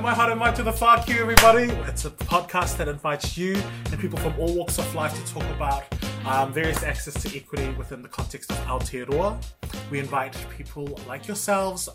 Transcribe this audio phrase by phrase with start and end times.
[0.00, 1.64] my heart invite to the Far Q, everybody.
[1.86, 3.56] It's a podcast that invites you
[3.90, 5.84] and people from all walks of life to talk about
[6.24, 9.44] um, various access to equity within the context of Aotearoa.
[9.90, 11.90] We invite people like yourselves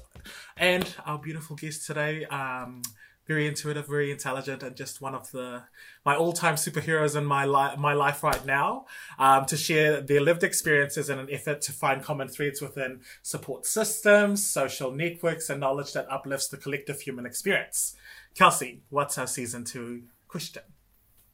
[0.58, 2.26] and our beautiful guest today.
[2.26, 2.84] Um,
[3.28, 5.64] very intuitive, very intelligent, and just one of the
[6.06, 8.86] my all-time superheroes in my life my life right now.
[9.20, 13.66] Um, to share their lived experiences in an effort to find common threads within support
[13.66, 17.96] systems, social networks, and knowledge that uplifts the collective human experience.
[18.36, 20.64] Kelsey, what's our season two question?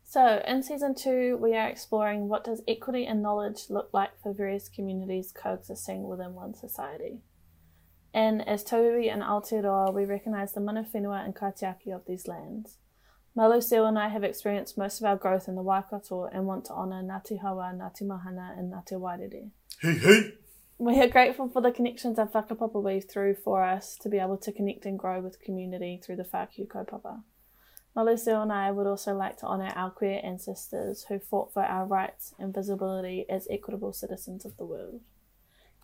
[0.05, 4.31] So, in season two, we are exploring what does equity and knowledge look like for
[4.31, 7.21] various communities coexisting within one society.
[8.13, 12.77] And as Tauiwi and Aotearoa, we recognise the mana whenua and kaitiaki of these lands.
[13.35, 16.65] Malu Seal and I have experienced most of our growth in the Waikato and want
[16.65, 19.49] to honour Ngāti Hauā, Ngāti Mahanga and Ngāti Wairere.
[19.81, 20.33] Hey, hey!
[20.77, 24.37] We are grateful for the connections our whakapapa weave through for us to be able
[24.37, 27.23] to connect and grow with community through the Whākiu kaupapa.
[27.95, 32.33] And I would also like to honour our queer ancestors who fought for our rights
[32.37, 35.01] and visibility as equitable citizens of the world.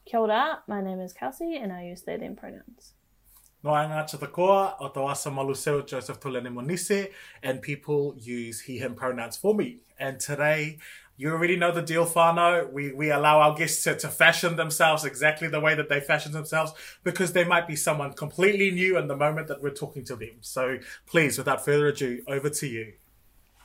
[0.09, 2.93] Kia ora, my name is Kelsey and I use they them pronouns.
[3.61, 7.11] No ngā te koa o te wasa Maluseo Joseph Tulene Monise,
[7.43, 9.81] and people use he, him pronouns for me.
[9.99, 10.80] And today,
[11.17, 12.71] you already know the deal, whānau.
[12.71, 16.31] We, we allow our guests to, to fashion themselves exactly the way that they fashion
[16.31, 16.71] themselves
[17.03, 20.37] because they might be someone completely new in the moment that we're talking to them.
[20.41, 22.93] So please, without further ado, over to you.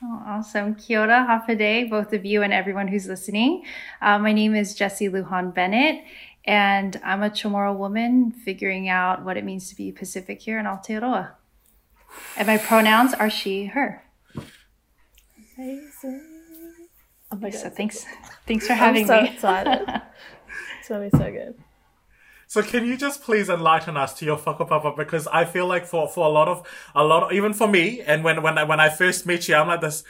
[0.03, 0.75] Oh, awesome.
[0.75, 3.65] Kia ora, hafa adai, both of you and everyone who's listening.
[4.03, 6.05] Uh, my name is Jesi Lujan Bennett,
[6.45, 10.67] and I'm a Chamorro woman figuring out what it means to be Pacific here in
[10.67, 11.33] Aotearoa.
[12.37, 14.05] And my pronouns are she, her.
[15.57, 16.23] Amazing.
[17.33, 17.75] Oh my god.
[17.75, 18.05] Thanks,
[18.47, 19.29] thanks for having I'm so me.
[19.31, 19.83] excited.
[20.79, 21.55] it's gonna be so good.
[22.47, 26.07] So can you just please enlighten us to your whakapapa because I feel like for,
[26.07, 28.79] for a lot of a lot of, even for me and when when I, when
[28.79, 30.05] I first met you I'm like this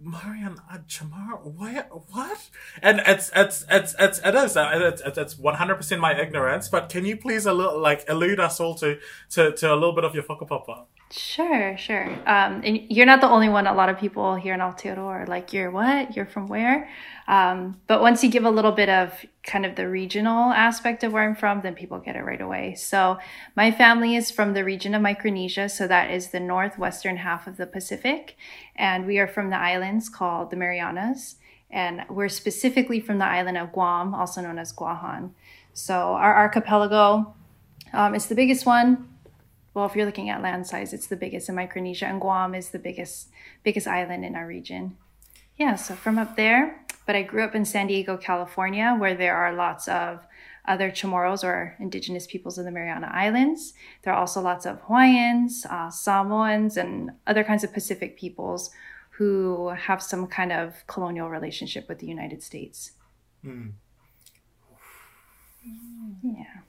[0.00, 2.50] Marian Chamorro what what
[2.82, 6.18] and it's it's it's it's it is uh, it's it's it's one hundred percent my
[6.18, 8.98] ignorance but can you please a little like elude us all to
[9.30, 12.06] to to a little bit of your whakapapa Sure, sure.
[12.26, 13.66] Um, and you're not the only one.
[13.66, 16.14] A lot of people here in Aotearoa are like, "You're what?
[16.14, 16.90] You're from where?"
[17.26, 21.12] Um, but once you give a little bit of kind of the regional aspect of
[21.12, 22.74] where I'm from, then people get it right away.
[22.74, 23.18] So
[23.56, 27.56] my family is from the region of Micronesia, so that is the northwestern half of
[27.56, 28.36] the Pacific,
[28.76, 31.36] and we are from the islands called the Marianas,
[31.70, 35.30] and we're specifically from the island of Guam, also known as Guahan.
[35.72, 37.34] So our archipelago
[37.94, 39.08] um, is the biggest one
[39.78, 42.70] well, if you're looking at land size, it's the biggest in Micronesia, and Guam is
[42.70, 43.28] the biggest
[43.62, 44.96] biggest island in our region.
[45.58, 49.36] Yeah, so from up there, but I grew up in San Diego, California, where there
[49.36, 50.24] are lots of
[50.66, 53.74] other Chamorros or indigenous peoples of the Mariana Islands.
[54.02, 58.70] There are also lots of Hawaiians, uh, Samoans, and other kinds of Pacific peoples
[59.10, 62.92] who have some kind of colonial relationship with the United States.
[63.42, 63.70] Hmm.
[66.22, 66.67] Yeah.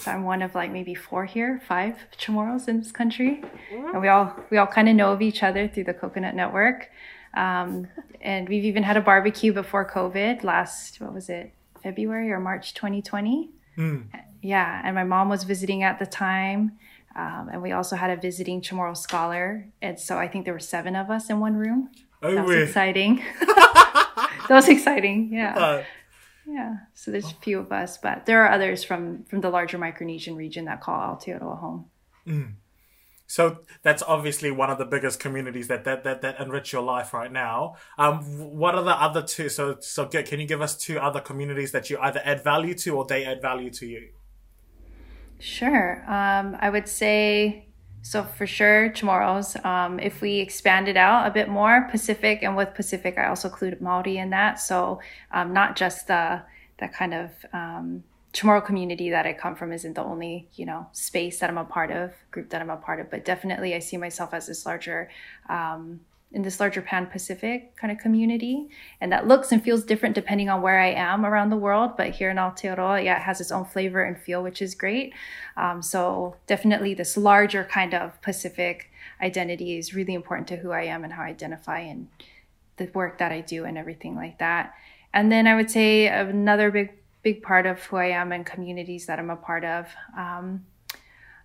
[0.00, 4.08] So I'm one of like maybe four here, five Chamorros in this country, and we
[4.08, 6.88] all we all kind of know of each other through the Coconut Network.
[7.34, 7.86] Um,
[8.20, 11.52] and we've even had a barbecue before COVID last what was it
[11.82, 13.50] February or March 2020.
[13.76, 14.06] Mm.
[14.42, 16.78] Yeah, and my mom was visiting at the time,
[17.14, 20.60] um, and we also had a visiting Chamorro scholar, and so I think there were
[20.60, 21.90] seven of us in one room.
[22.22, 22.62] Oh, that was wait.
[22.62, 23.22] exciting.
[23.40, 25.30] that was exciting.
[25.32, 25.56] Yeah.
[25.56, 25.84] Uh,
[26.52, 29.78] Yeah, so there's a few of us, but there are others from from the larger
[29.78, 31.90] Micronesian region that call Aotearoa home.
[33.28, 37.14] So that's obviously one of the biggest communities that that that, that enrich your life
[37.14, 37.76] right now.
[37.96, 38.16] Um,
[38.58, 39.48] what are the other two?
[39.48, 42.96] So so can you give us two other communities that you either add value to
[42.96, 44.08] or they add value to you?
[45.38, 47.69] Sure, um, I would say
[48.02, 48.90] so for sure.
[48.90, 49.62] Chamorros.
[49.64, 53.48] Um, if we expand it out a bit more, Pacific, and with Pacific, I also
[53.48, 54.60] include Maori in that.
[54.60, 55.00] So
[55.32, 56.42] um, not just the
[56.78, 60.86] the kind of um, Chamorro community that I come from isn't the only you know
[60.92, 63.80] space that I'm a part of, group that I'm a part of, but definitely I
[63.80, 65.10] see myself as this larger.
[65.48, 66.00] Um,
[66.32, 68.68] in this larger pan Pacific kind of community.
[69.00, 71.96] And that looks and feels different depending on where I am around the world.
[71.96, 75.12] But here in Aotearoa, yeah, it has its own flavor and feel, which is great.
[75.56, 78.90] Um, so definitely this larger kind of Pacific
[79.20, 82.08] identity is really important to who I am and how I identify and
[82.76, 84.74] the work that I do and everything like that.
[85.12, 86.92] And then I would say another big,
[87.22, 89.88] big part of who I am and communities that I'm a part of.
[90.16, 90.64] Um,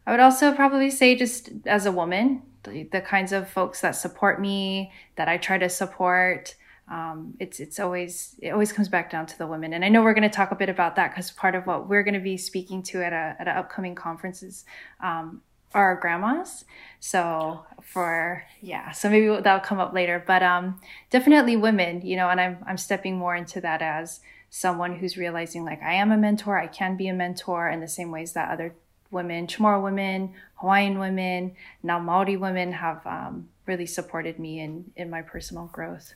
[0.07, 4.41] I would also probably say, just as a woman, the, kinds of folks that support
[4.41, 6.55] me, that I try to support.
[6.87, 10.03] Um, it's it's always it always comes back down to the women, and I know
[10.03, 12.19] we're going to talk a bit about that because part of what we're going to
[12.19, 14.65] be speaking to at a at an upcoming conference is
[15.01, 15.41] um,
[15.73, 16.65] our grandmas.
[16.99, 20.23] So for yeah, so maybe that'll come up later.
[20.25, 20.79] But um,
[21.09, 24.19] definitely women, you know, and I'm I'm stepping more into that as
[24.49, 27.87] someone who's realizing like I am a mentor, I can be a mentor in the
[27.87, 28.73] same ways that other
[29.11, 35.09] women, Chamorro women, Hawaiian women, now Maori women have um, really supported me in in
[35.09, 36.13] my personal growth.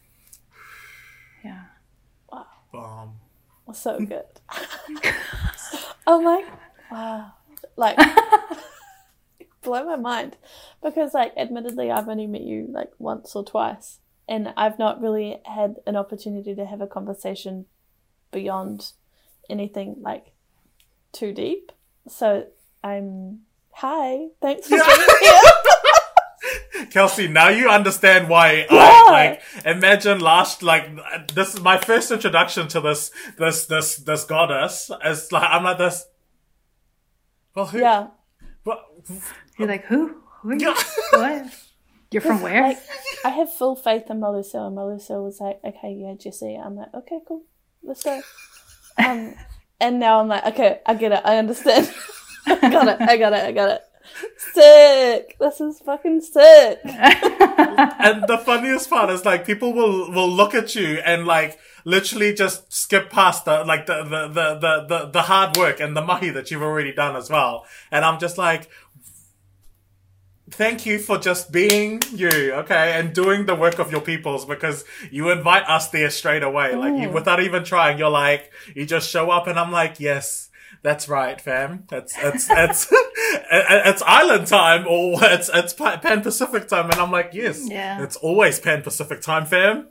[1.43, 1.63] Yeah.
[2.31, 2.45] Wow.
[3.67, 4.25] Um, So good.
[6.07, 6.45] I'm like,
[6.91, 7.33] wow.
[7.75, 7.97] Like,
[9.61, 10.37] blow my mind.
[10.81, 13.99] Because, like, admittedly, I've only met you like once or twice.
[14.27, 17.65] And I've not really had an opportunity to have a conversation
[18.31, 18.91] beyond
[19.49, 20.31] anything like
[21.11, 21.71] too deep.
[22.07, 22.47] So
[22.83, 23.41] I'm,
[23.71, 24.85] hi, thanks for being
[25.21, 26.85] here.
[26.91, 28.77] Kelsey, now you understand why Yeah.
[28.79, 30.89] I like imagine last like
[31.33, 34.89] this is my first introduction to this this this this goddess.
[35.03, 36.05] It's like I'm like this.
[37.53, 37.79] Well, who?
[37.79, 38.07] Yeah.
[38.63, 38.85] What?
[39.57, 40.21] You're like who?
[40.41, 40.73] Who are you?
[41.11, 41.45] what?
[42.11, 42.63] You're from where?
[42.63, 42.79] Like,
[43.23, 46.59] I have full faith in Maluso, and Maluso was like, okay, yeah, Jesi.
[46.63, 47.43] I'm like, okay, cool,
[47.83, 48.19] let's go.
[48.97, 49.35] Um,
[49.79, 51.93] and now I'm like, okay, I get it, I understand.
[52.49, 53.81] I got it, I got it, I got it.
[54.37, 55.37] Sick!
[55.39, 56.79] This is fucking sick.
[56.83, 62.33] and the funniest part is like people will will look at you and like literally
[62.33, 66.01] just skip past the like the the the the the, the hard work and the
[66.01, 67.65] mahi that you've already done as well.
[67.91, 68.69] And I'm just like
[70.51, 74.83] thank you for just being you, okay, and doing the work of your peoples because
[75.11, 76.75] you invite us there straight away.
[76.75, 77.13] Like you, mm.
[77.13, 80.48] without even trying, you're like you just show up and I'm like, yes.
[80.81, 81.83] That's right, fam.
[81.91, 82.87] It's it's it's
[83.51, 88.01] it's island time or it's it's Pan Pacific time, and I'm like, yes, Yeah.
[88.01, 89.87] it's always Pan Pacific time, fam.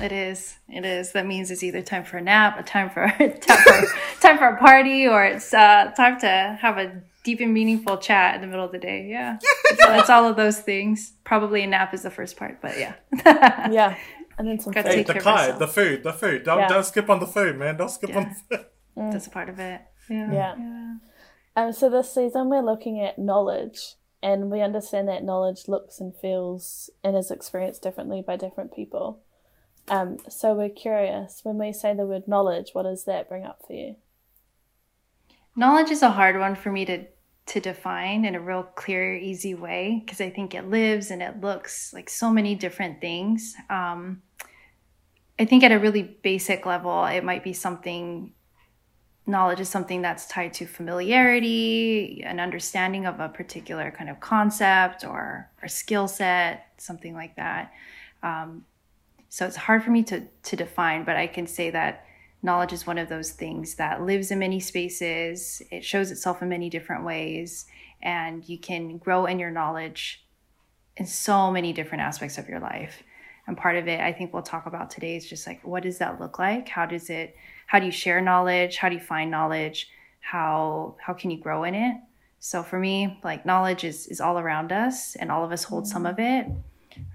[0.00, 0.56] It is.
[0.68, 1.12] It is.
[1.12, 3.86] That means it's either time for a nap, a time for time for,
[4.20, 8.34] time for a party, or it's uh, time to have a deep and meaningful chat
[8.36, 9.06] in the middle of the day.
[9.08, 9.38] Yeah.
[9.78, 11.12] so it's all of those things.
[11.24, 12.94] Probably a nap is the first part, but yeah.
[13.70, 13.96] Yeah.
[14.36, 14.96] And then some Gotta food.
[14.96, 16.42] take The kai, the food, the food.
[16.44, 16.68] Don't Yeah.
[16.68, 17.76] don't skip on the food, man.
[17.76, 18.34] Don't skip on.
[18.48, 18.66] The food.
[18.96, 19.80] That's a part of it.
[20.08, 20.32] Yeah.
[20.32, 20.94] Yeah.
[21.56, 26.14] Um, so this season we're looking at knowledge, and we understand that knowledge looks and
[26.14, 29.20] feels and is experienced differently by different people.
[29.88, 33.60] Um, so we're curious when we say the word knowledge, what does that bring up
[33.66, 33.96] for you?
[35.54, 37.06] Knowledge is a hard one for me to
[37.46, 41.42] to define in a real clear, easy way because I think it lives and it
[41.42, 43.54] looks like so many different things.
[43.68, 44.22] Um,
[45.38, 48.32] I think at a really basic level, it might be something.
[49.26, 55.04] Knowledge is something that's tied to familiarity, an understanding of a particular kind of concept
[55.04, 57.72] or, or skill set, something like that.
[58.22, 58.66] Um,
[59.30, 62.04] so it's hard for me to to define, but I can say that
[62.42, 65.62] knowledge is one of those things that lives in many spaces.
[65.70, 67.66] It shows itself in many different ways,
[68.02, 70.24] and you can grow in your knowledge
[70.96, 73.02] in so many different aspects of your life.
[73.46, 75.98] And part of it, I think we'll talk about today is just like, what does
[75.98, 76.68] that look like?
[76.68, 77.36] How does it,
[77.66, 78.76] how do you share knowledge?
[78.76, 79.88] How do you find knowledge?
[80.20, 81.96] How, how can you grow in it?
[82.40, 85.86] So for me, like knowledge is, is all around us and all of us hold
[85.86, 86.46] some of it,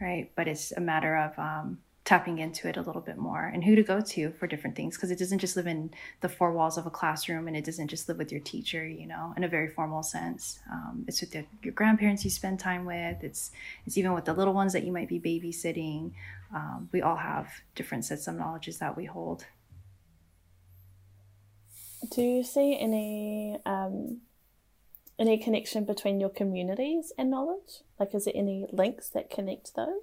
[0.01, 0.31] right?
[0.35, 1.77] But it's a matter of um,
[2.09, 4.97] tapping into it a little bit more and who to go to for different things
[4.97, 5.91] because it doesn't just live in
[6.21, 9.05] the four walls of a classroom and it doesn't just live with your teacher you
[9.05, 12.83] know in a very formal sense um, it's with the, your grandparents you spend time
[12.83, 13.51] with it's
[13.85, 16.09] it's even with the little ones that you might be babysitting
[16.55, 19.45] um, we all have different sets of knowledges that we hold
[22.07, 24.21] Do you see any um,
[25.17, 27.83] any connection between your communities and knowledge?
[27.99, 30.01] Like, is there any links that connect those?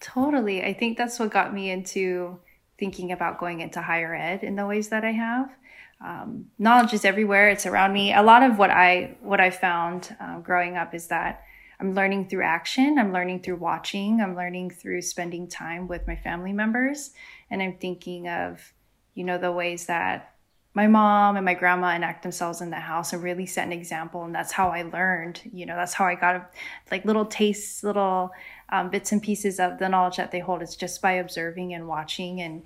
[0.00, 0.64] Totally.
[0.64, 2.40] I think that's what got me into
[2.78, 5.50] thinking about going into higher ed in the ways that I have.
[6.02, 8.14] Um, knowledge is everywhere; it's around me.
[8.14, 11.44] A lot of what I what I found uh, growing up is that
[11.78, 12.98] I'm learning through action.
[12.98, 14.22] I'm learning through watching.
[14.22, 17.10] I'm learning through spending time with my family members,
[17.50, 18.72] and I'm thinking of,
[19.14, 20.29] you know, the ways that
[20.72, 24.22] my mom and my grandma enact themselves in the house and really set an example
[24.24, 26.52] and that's how i learned you know that's how i got
[26.90, 28.30] like little tastes little
[28.72, 31.88] um, bits and pieces of the knowledge that they hold it's just by observing and
[31.88, 32.62] watching and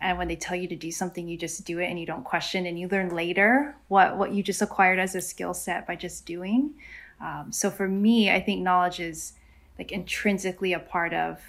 [0.00, 2.24] and when they tell you to do something you just do it and you don't
[2.24, 5.96] question and you learn later what what you just acquired as a skill set by
[5.96, 6.74] just doing.
[7.20, 9.32] Um, so for me i think knowledge is
[9.78, 11.40] like intrinsically a part of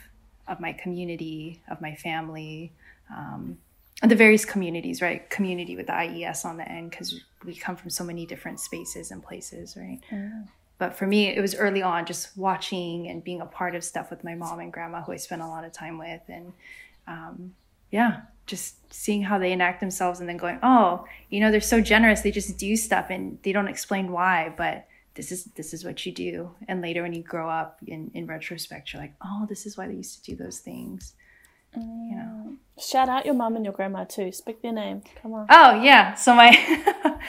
[0.47, 2.71] of my community of my family
[3.12, 3.57] um,
[4.07, 5.29] the various communities, right?
[5.29, 9.12] Community with the IES on the end because we come from so many different spaces
[9.12, 10.00] and places, right?
[10.77, 14.10] But for me, it was early on just watching and being a part of stuff
[14.10, 16.22] with my mom and grandma, who I spent a lot of time with.
[16.27, 16.51] And
[17.07, 17.53] um,
[17.91, 21.79] yeah, just seeing how they enact themselves and then going, oh, you know, they're so
[21.79, 22.22] generous.
[22.22, 26.05] They just do stuff and they don't explain why, but this is this is what
[26.05, 29.65] you do and later when you grow up in in retrospect you're like oh this
[29.65, 31.13] is why they used to do those things
[31.75, 32.33] you know
[32.79, 34.31] Shout out your mum and your grandma too.
[34.31, 35.03] Speak their name.
[35.21, 35.45] Come on.
[35.49, 36.51] Oh yeah, so my,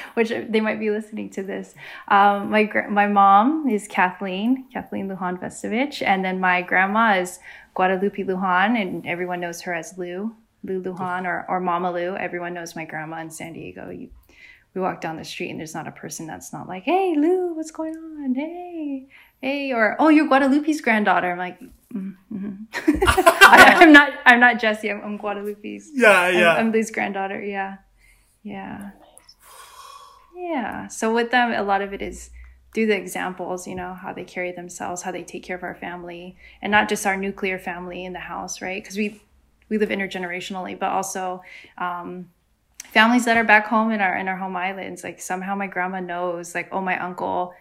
[0.14, 1.74] which they might be listening to this.
[2.08, 7.40] Um, my my mom is Kathleen, Kathleen Lujan Vestovich, and then my grandma is
[7.74, 12.16] Guadalupe Lujan, and everyone knows her as Lou, Lou Lujan, or or Mama Lou.
[12.16, 13.90] Everyone knows my grandma in San Diego.
[13.90, 14.08] You,
[14.74, 17.54] we walk down the street and there's not a person that's not like, "Hey Lou,
[17.54, 18.34] what's going on?
[18.34, 19.08] Hey,
[19.44, 21.60] hey," or "Oh, you're Guadalupe's granddaughter." I'm like,
[21.92, 22.64] mm-hmm.
[22.96, 24.12] I, am not.
[24.24, 24.90] I'm not Jesi.
[24.90, 25.90] I'm, I'm Guadalupe's.
[25.92, 26.52] Yeah, yeah.
[26.52, 27.42] I'm, I'm Lou's granddaughter.
[27.42, 27.76] Yeah,
[28.42, 28.90] yeah,
[30.34, 30.88] yeah.
[30.88, 32.30] So with them, a lot of it is
[32.74, 33.66] through the examples.
[33.66, 36.88] You know how they carry themselves, how they take care of our family, and not
[36.88, 38.82] just our nuclear family in the house, right?
[38.82, 39.22] Because we
[39.68, 41.42] we live intergenerationally, but also.
[41.78, 42.30] Um,
[42.92, 45.98] families that are back home in our in our home islands like somehow my grandma
[45.98, 47.52] knows like oh my uncle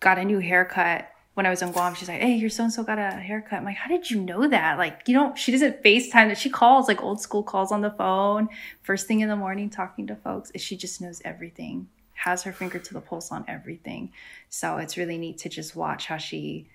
[0.00, 2.72] got a new haircut when I was in Guam, she's like, Hey, your so and
[2.72, 3.60] so got a haircut.
[3.60, 4.78] I'm like, How did you know that?
[4.78, 7.90] Like, you know, she doesn't FaceTime that she calls like old school calls on the
[7.90, 8.48] phone,
[8.82, 10.50] first thing in the morning talking to folks.
[10.56, 14.12] She just knows everything, has her finger to the pulse on everything.
[14.48, 16.68] So it's really neat to just watch how she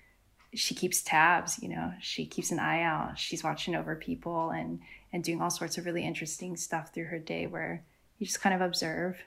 [0.54, 3.18] she keeps tabs, you know, she keeps an eye out.
[3.18, 4.80] She's watching over people and
[5.12, 7.82] and doing all sorts of really interesting stuff through her day where
[8.18, 9.18] you just kind of observe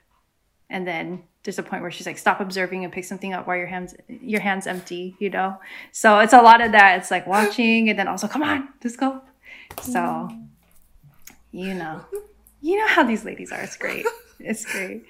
[0.69, 3.57] and then there's a point where she's like stop observing and pick something up while
[3.57, 5.57] your hands your hands empty you know?
[5.91, 6.99] So it's a lot of that.
[6.99, 9.21] It's like watching and then also come on let's go.
[9.81, 10.29] So
[11.51, 12.05] you know
[12.61, 13.61] you know how these ladies are.
[13.61, 14.05] It's great.
[14.39, 15.03] It's great.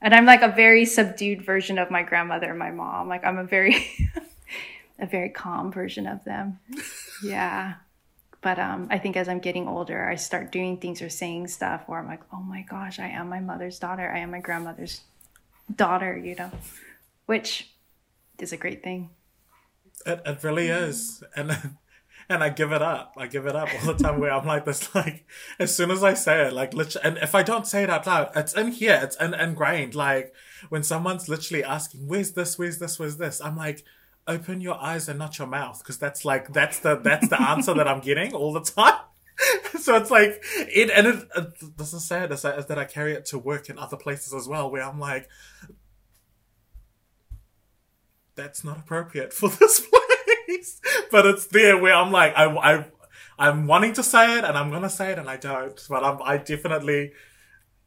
[0.00, 3.08] And i'm like a very subdued version of my grandmother and my mom.
[3.08, 3.86] Like i'm a very
[4.98, 6.58] a very calm version of them.
[7.22, 7.74] Yeah
[8.48, 11.82] but um, I think as I'm getting older, I start doing things or saying stuff
[11.86, 14.10] where I'm like, oh my gosh, I am my mother's daughter.
[14.10, 15.02] I am my grandmother's
[15.76, 16.50] daughter, you know,
[17.26, 17.70] which
[18.38, 19.10] is a great thing.
[20.06, 21.22] It, it really is.
[21.36, 21.74] And
[22.30, 23.16] and I give it up.
[23.18, 25.26] I give it up all the time where I'm like this, like,
[25.58, 28.06] as soon as I say it, like, literally, and if I don't say it out
[28.06, 29.94] loud, it's in here, it's in, ingrained.
[29.94, 30.32] Like,
[30.70, 33.42] when someone's literally asking, where's this, where's this, where's this?
[33.42, 33.84] I'm like,
[34.28, 37.74] open your eyes and not your mouth because that's like that's the that's the answer
[37.74, 39.00] that I'm getting all the time.
[39.80, 42.84] so it's like it and it, it this is sad is that, is that I
[42.84, 45.28] carry it to work in other places as well where I'm like
[48.34, 50.80] that's not appropriate for this place
[51.10, 52.86] but it's there where I'm like I, I
[53.38, 56.20] I'm wanting to say it and I'm gonna say it and I don't but I'm
[56.22, 57.12] I definitely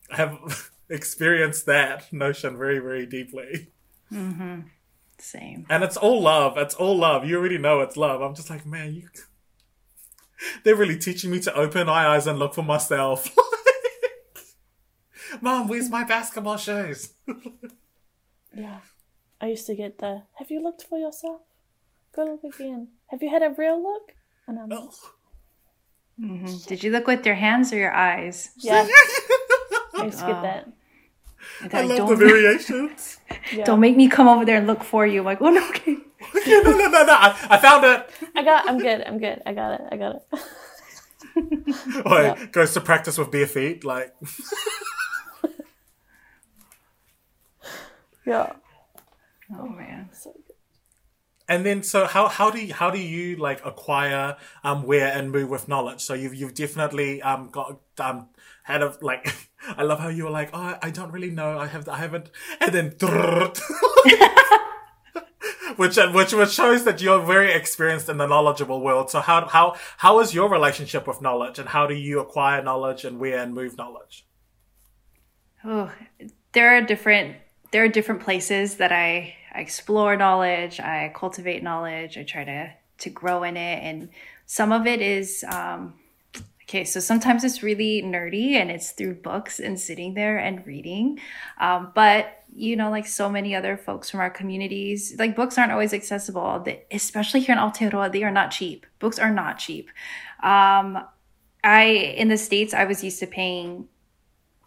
[0.10, 3.72] have experienced that notion very very deeply.
[4.12, 4.62] Mm-hmm.
[5.22, 5.68] Same.
[5.70, 6.58] And it's all love.
[6.58, 7.26] It's all love.
[7.26, 8.22] You already know it's love.
[8.22, 9.08] I'm just like, man, you.
[10.64, 13.30] They're really teaching me to open my eyes and look for myself.
[15.42, 17.14] Mom, where's my basketball shoes?
[18.58, 18.80] yeah.
[19.40, 21.42] I used to get the, have you looked for yourself?
[22.16, 22.88] Go look again.
[23.08, 24.14] Have you had a real look?
[24.48, 24.92] And I'm oh.
[26.20, 26.68] mm-hmm.
[26.68, 28.50] Did you look with your hands or your eyes?
[28.58, 28.88] Yeah.
[29.98, 30.68] I used to get that.
[31.74, 33.18] I love the variations.
[33.54, 33.64] yeah.
[33.64, 35.20] Don't make me come over there and look for you.
[35.20, 35.98] I'm like, oh no, okay.
[36.46, 37.14] yeah, no, no, no, no.
[37.14, 38.10] I, I, found it.
[38.36, 38.68] I got.
[38.68, 39.04] I'm good.
[39.06, 39.42] I'm good.
[39.46, 39.88] I got it.
[39.92, 40.24] I got it.
[42.06, 42.46] oh, yeah.
[42.48, 44.14] goes to practice with bare feet, like.
[48.26, 48.54] yeah.
[49.58, 50.10] Oh man.
[50.14, 50.56] So good.
[51.52, 55.32] And then, so how how do you, how do you like acquire um wear and
[55.32, 56.02] move with knowledge?
[56.02, 58.30] So you've you've definitely um got um
[58.64, 61.58] had a like I love how you were like, oh, I don't really know.
[61.60, 62.96] I have, I haven't, and then,
[65.76, 69.10] which, which, which shows that you're very experienced in the knowledgeable world.
[69.10, 73.06] So how, how, how is your relationship with knowledge and how do you acquire knowledge
[73.06, 74.26] and where and move knowledge?
[75.64, 75.92] Oh,
[76.54, 77.36] there are different,
[77.72, 80.80] there are different places that I, I explore knowledge.
[80.80, 82.18] I cultivate knowledge.
[82.18, 83.84] I try to, to grow in it.
[83.84, 84.10] And
[84.48, 85.94] some of it is, um,
[86.72, 91.20] Okay, so sometimes it's really nerdy and it's through books and sitting there and reading.
[91.60, 95.74] Um, but, you know, like so many other folks from our communities, like books aren't
[95.74, 98.86] always accessible, they, especially here in Aotearoa, they are not cheap.
[99.00, 99.90] Books are not cheap.
[100.44, 101.04] Um,
[101.62, 103.90] I, in the States, I was used to paying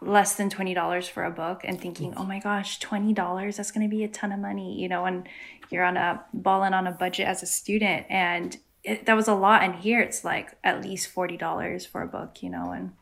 [0.03, 3.97] less than $20 for a book and thinking, oh my gosh, $20, that's going to
[3.97, 5.27] be a ton of money, you know, and
[5.71, 8.05] you're on a balling on a budget as a student.
[8.11, 9.63] And it, that was a lot.
[9.63, 12.93] And here it's like at least forty dollars for a book, you know, and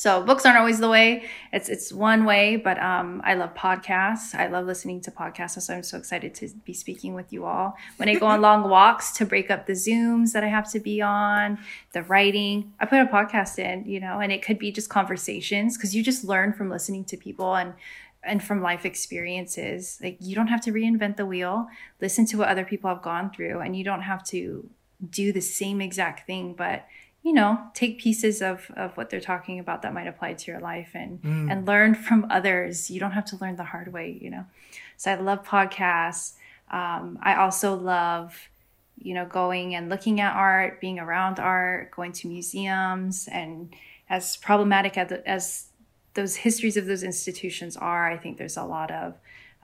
[0.00, 1.24] so books aren't always the way.
[1.52, 4.34] It's it's one way, but um, I love podcasts.
[4.34, 5.60] I love listening to podcasts.
[5.60, 7.76] So I'm so excited to be speaking with you all.
[7.98, 10.80] When I go on long walks to break up the zooms that I have to
[10.80, 11.58] be on,
[11.92, 15.76] the writing, I put a podcast in, you know, and it could be just conversations
[15.76, 17.74] because you just learn from listening to people and
[18.22, 19.98] and from life experiences.
[20.02, 21.66] Like you don't have to reinvent the wheel.
[22.00, 24.70] Listen to what other people have gone through, and you don't have to
[25.08, 26.86] do the same exact thing, but
[27.22, 30.60] you know, take pieces of of what they're talking about that might apply to your
[30.60, 31.50] life and Mm.
[31.52, 32.90] and learn from others.
[32.90, 34.46] You don't have to learn the hard way, you know.
[34.96, 36.34] So I love podcasts.
[36.70, 38.48] Um, I also love,
[38.98, 43.74] you know, going and looking at art, being around art, going to museums, and
[44.08, 45.66] as problematic as, as
[46.14, 49.14] those histories of those institutions are, I think there's a lot of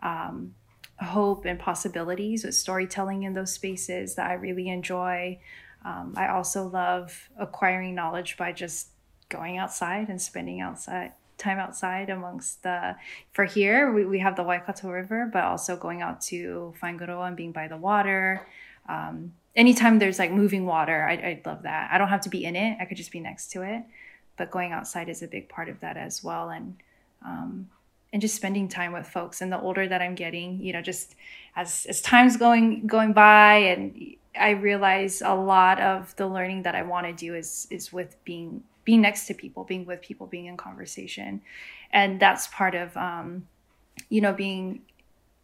[0.02, 0.54] um,
[1.00, 5.38] hope and possibilities with storytelling in those spaces that I really enjoy.
[5.84, 8.88] Um, I also love acquiring knowledge by just
[9.28, 12.96] going outside and spending outside time outside amongst the
[13.34, 17.36] for here we, we have the waikato river but also going out to Whaingaroa and
[17.36, 18.46] being by the water.
[18.88, 21.90] Um, anytime there's like moving water I, I love that.
[21.92, 22.78] I don't have to be in it.
[22.80, 23.82] I could just be next to it.
[24.38, 26.50] But going outside is a big part of that as well.
[26.50, 26.76] And
[27.24, 27.68] um,
[28.16, 29.42] and just spending time with folks.
[29.42, 31.14] And the older that i'm getting you know just
[31.54, 36.74] as as time's going going by and i realize a lot of the learning that
[36.74, 40.26] i want to do is is with being being next to people being with people
[40.26, 41.42] being in conversation.
[41.90, 43.46] And that's part of um,
[44.08, 44.80] you know being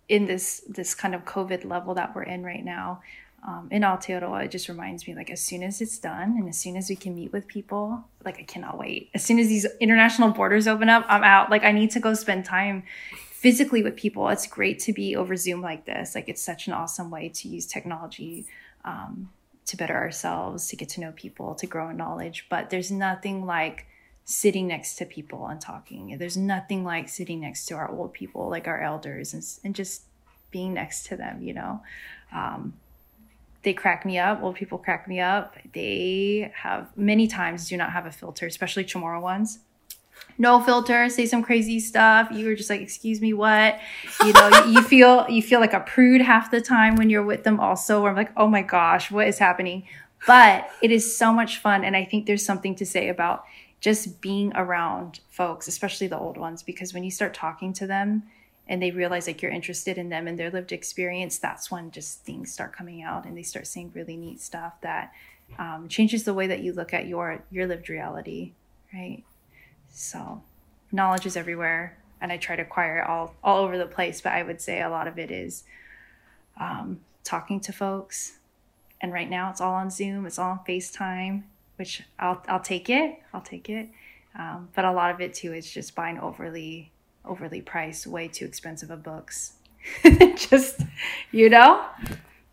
[0.09, 3.01] in this this kind of covid level that we're in right now
[3.45, 6.57] um, in Aotearoa, it just reminds me like as soon as it's done and as
[6.57, 9.11] soon as we can meet with people, like I cannot wait.
[9.15, 11.51] As soon as these international borders open up, I'm out.
[11.51, 12.85] Like I need to go spend time
[13.33, 14.29] physically with people.
[14.29, 16.15] It's great to be over Zoom like this.
[16.15, 18.47] Like it's such an awesome way to use technology
[18.85, 19.31] um,
[19.67, 22.47] to better ourselves, to get to know people, to grow in knowledge.
[22.49, 23.87] But there's nothing like
[24.25, 26.17] sitting next to people and talking.
[26.17, 30.03] There's nothing like sitting next to our old people, like our elders, and, and just
[30.53, 31.83] being next to them, you know.
[32.33, 32.75] Um,
[33.63, 34.43] they crack me up.
[34.43, 35.57] Old people crack me up.
[35.73, 39.61] They have many times do not have a filter, especially Chamorro ones.
[40.39, 42.29] No filter, say some crazy stuff.
[42.33, 43.79] You were just like, excuse me, what?
[44.25, 47.45] You know, you, feel you feel like a prude half the time when you're with
[47.45, 49.85] them also, where I'm like, oh my gosh, what is happening?
[50.27, 51.85] But it is so much fun.
[51.85, 53.45] And I think there's something to say about
[53.81, 58.23] just being around folks, especially the old ones, because when you start talking to them,
[58.73, 62.25] and they realize like you're interested in them and their lived experience that's when just
[62.25, 65.13] things start coming out and they start seeing really neat stuff that
[65.59, 68.53] um, changes the way that you look at your your lived reality
[68.95, 69.23] right?
[69.91, 70.43] So
[70.91, 74.33] knowledge is everywhere and i try to acquire it all all over the place but
[74.33, 75.65] i would say a lot of it is
[76.59, 78.39] um, talking to folks.
[79.01, 81.43] And right now it's all on zoom it's all on facetime
[81.77, 83.91] which i'll, I'll take it i'll take it.
[84.35, 86.92] Um, but a lot of it too is just buying overly
[87.25, 89.55] overly priced, way too expensive of books.
[90.37, 90.81] Just,
[91.31, 91.85] you know?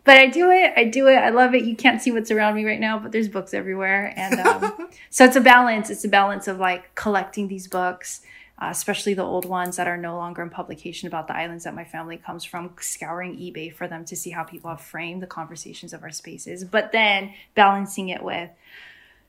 [0.04, 0.74] But I do it.
[0.76, 1.18] I do it.
[1.18, 1.66] I love it.
[1.66, 4.14] You can't see what's around me right now, but there's books everywhere.
[4.16, 5.90] And um, so it's a balance.
[5.90, 8.22] It's a balance of like collecting these books,
[8.60, 11.76] uh, especially the old ones that are no longer in publication about the islands that
[11.76, 15.28] my family comes from, scouring eBay for them to see how people have framed the
[15.28, 18.50] conversations of our spaces, but then balancing it with,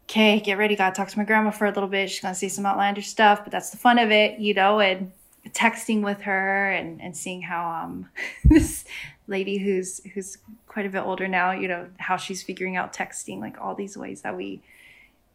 [0.04, 0.76] okay, get ready.
[0.76, 2.10] Gotta talk to my grandma for a little bit.
[2.10, 5.12] She's gonna say some outlandish stuff, but that's the fun of it, you know, and
[5.48, 8.08] texting with her and, and seeing how um
[8.44, 8.84] this
[9.26, 13.40] lady who's who's quite a bit older now, you know, how she's figuring out texting,
[13.40, 14.60] like all these ways that we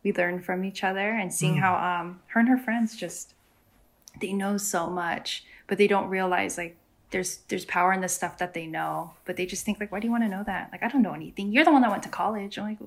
[0.03, 3.33] we learn from each other and seeing how um her and her friends just
[4.21, 6.77] they know so much, but they don't realize like
[7.11, 9.99] there's there's power in the stuff that they know, but they just think like, why
[9.99, 10.69] do you want to know that?
[10.71, 11.51] Like I don't know anything.
[11.51, 12.57] You're the one that went to college.
[12.57, 12.77] I'm like,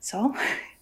[0.00, 0.34] so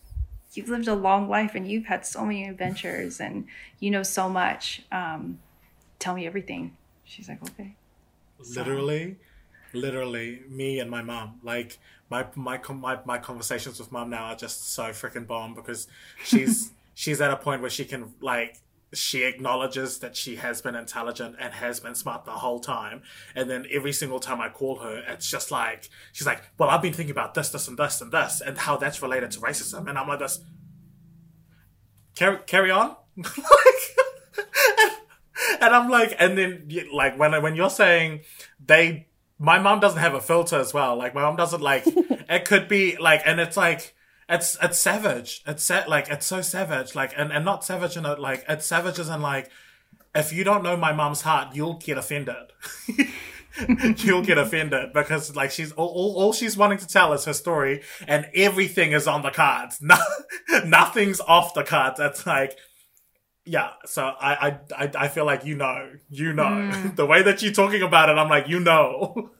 [0.53, 3.47] you've lived a long life and you've had so many adventures and
[3.81, 4.83] you know so much.
[4.93, 5.39] Um,
[5.99, 6.77] tell me everything.
[7.05, 7.75] She's like, okay.
[8.55, 9.17] literally
[9.73, 11.79] literally me and my mom like
[12.09, 15.87] my my my, my conversations with mom now are just so freaking bomb because
[16.25, 18.59] she's she's at a point where she can like
[18.95, 23.03] she acknowledges that she has been intelligent and has been smart the whole time
[23.35, 26.81] and then every single time i call her it's just like she's like well i've
[26.83, 29.89] been thinking about this this and this and this and how that's related to racism
[29.89, 30.41] and i'm like this
[32.15, 33.27] carry, carry on and
[35.63, 38.21] I'm like, and then like when when you're saying
[38.65, 39.07] they,
[39.39, 40.97] my mom doesn't have a filter as well.
[40.97, 41.85] Like my mom doesn't like.
[41.87, 43.95] it could be like, and it's like
[44.29, 45.43] it's it's savage.
[45.47, 46.95] It's sa- like it's so savage.
[46.95, 49.51] Like and and not savage in a like it's savage as in like
[50.15, 52.53] if you don't know my mom's heart, you'll get offended.
[53.99, 57.33] you'll get offended because like she's all, all, all she's wanting to tell is her
[57.33, 59.81] story and everything is on the cards.
[59.87, 59.97] No,
[60.65, 62.01] nothing's off the cards.
[62.01, 62.59] It's like
[63.47, 66.95] yeah, so I, I, I, feel like you know, you know, hmm.
[66.97, 69.31] the way that you're talking about it, I'm like, you know,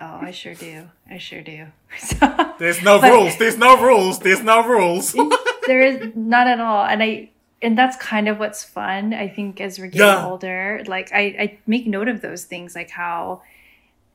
[0.00, 0.88] Oh, I sure do.
[1.10, 1.66] I sure do.
[1.98, 5.14] So, there's no But- rules, there's no rules, there's no rules.
[5.66, 6.84] there is not at all.
[6.84, 7.30] And I,
[7.62, 10.26] and that's kind of what's fun i think as we're getting yeah.
[10.26, 13.42] older like I, I make note of those things like how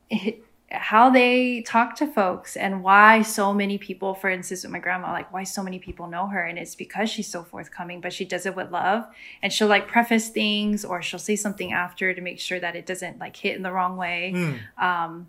[0.10, 0.44] it,
[0.76, 5.12] how they talk to folks and why so many people for instance with my grandma
[5.12, 8.26] like why so many people know her and it's because she's so forthcoming but she
[8.26, 9.06] does it with love
[9.42, 12.86] and she'll like preface things or she'll say something after to make sure that it
[12.86, 14.60] doesn't like hit in the wrong way mm.
[14.82, 15.28] um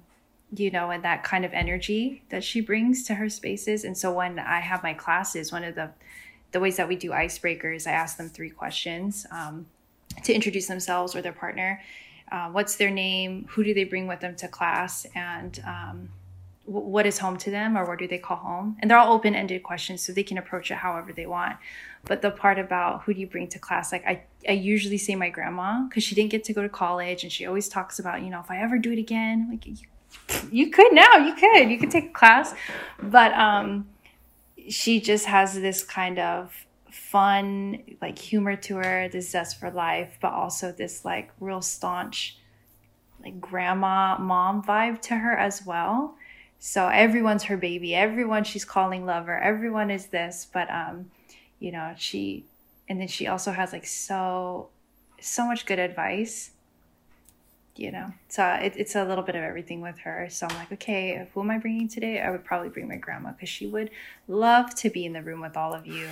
[0.55, 4.13] you know and that kind of energy that she brings to her spaces and so
[4.13, 5.91] when i have my classes one of the
[6.57, 9.67] the ways that we do icebreakers, I ask them three questions um,
[10.25, 11.83] to introduce themselves or their partner.
[12.31, 13.47] Uh, what's their name?
[13.51, 15.07] Who do they bring with them to class?
[15.15, 16.09] And um,
[16.67, 18.77] w- what is home to them or where do they call home?
[18.81, 21.57] And they're all open ended questions, so they can approach it however they want.
[22.05, 25.15] But the part about who do you bring to class, like I, I usually say
[25.15, 28.23] my grandma because she didn't get to go to college and she always talks about,
[28.23, 29.77] you know, if I ever do it again, like you,
[30.51, 32.55] you could now, you could, you could take a class.
[33.03, 33.89] But, um,
[34.69, 36.66] she just has this kind of
[36.97, 42.39] fun like humor to her this zest for life but also this like real staunch
[43.23, 46.17] like grandma mom vibe to her as well.
[46.59, 47.95] So everyone's her baby.
[47.95, 49.37] Everyone she's calling lover.
[49.39, 51.11] Everyone is this but um
[51.59, 52.45] you know she
[52.89, 54.69] and then she also has like so
[55.21, 56.51] so much good advice
[57.79, 58.11] you know?
[58.29, 60.29] So it, it's a little bit of everything with her.
[60.31, 62.21] So i'm like okay who am i bringing today?
[62.21, 63.91] I would probably bring my grandma because she would
[64.29, 66.09] love to be in the room with all of you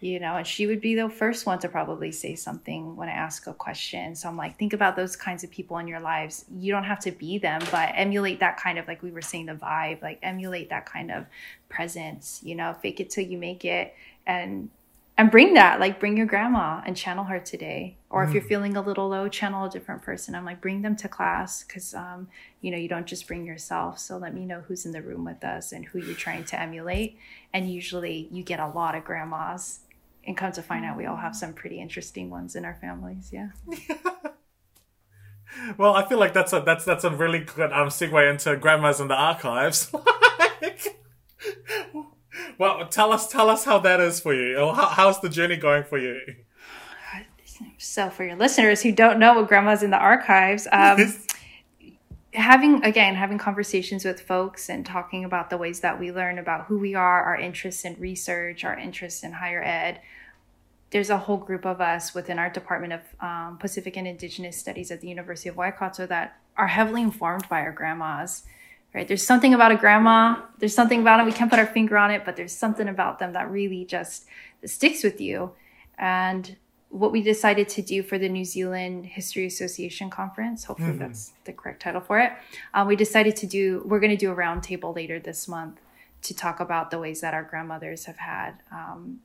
[0.00, 3.12] you know and she would be the first one to probably say something when i
[3.12, 4.14] ask a question.
[4.14, 6.44] So i'm like think about those kinds of people in your lives.
[6.56, 9.46] You don't have to be them but emulate that kind of like we were saying
[9.46, 11.26] the vibe like emulate that kind of
[11.68, 13.94] presence you know fake it till you make it
[14.26, 14.70] and
[15.18, 17.96] and bring that like bring your grandma and channel her today.
[18.08, 18.28] Or mm.
[18.28, 18.48] if you're mm.
[18.48, 20.34] feeling a little low channel a different person.
[20.36, 22.28] I'm like bring them to class because um,
[22.60, 23.98] you know you don't just bring yourself.
[23.98, 26.60] So let me know who's in the room with us and who you're trying to
[26.60, 27.18] emulate.
[27.52, 29.80] And usually you get a lot of grandmas
[30.28, 33.30] and come to find out we all have some pretty interesting ones in our families
[33.32, 33.48] yeah
[35.78, 39.00] well i feel like that's a that's that's a really good um segue into grandmas
[39.00, 39.92] in the archives
[42.58, 44.72] well, tell us, tell us how that is for you.
[44.74, 46.20] How, how's the journey going for you?
[47.78, 51.12] So, for your listeners who don't know what Grandma's in the Archives, um,
[52.32, 56.66] having again having conversations with folks and talking about the ways that we learn about
[56.66, 60.00] who we are, our interests in research, our interests in higher ed.
[60.90, 64.90] There's a whole group of us within our Department of um, Pacific and Indigenous Studies
[64.90, 68.44] at the University of Waikato that are heavily informed by our grandmas
[68.94, 69.06] right?
[69.06, 70.40] There's something about a grandma.
[70.58, 71.26] There's something about them.
[71.26, 74.24] We can't put our finger on it, but there's something about them that really just
[74.64, 75.52] sticks with you.
[75.98, 76.56] And
[76.90, 81.00] what we decided to do for the New Zealand History Association conference, hopefully mm-hmm.
[81.00, 82.32] that's the correct title for it.
[82.72, 85.80] Um, we decided to do, we're going to do a roundtable later this month
[86.22, 89.20] to talk about the ways that our grandmothers have had, um,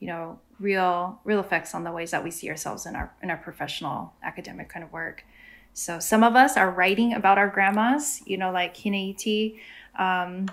[0.00, 3.30] you know, real, real effects on the ways that we see ourselves in our, in
[3.30, 5.24] our professional academic kind of work.
[5.72, 9.58] So some of us are writing about our grandmas, you know, like Hinaiti,
[9.98, 10.48] um,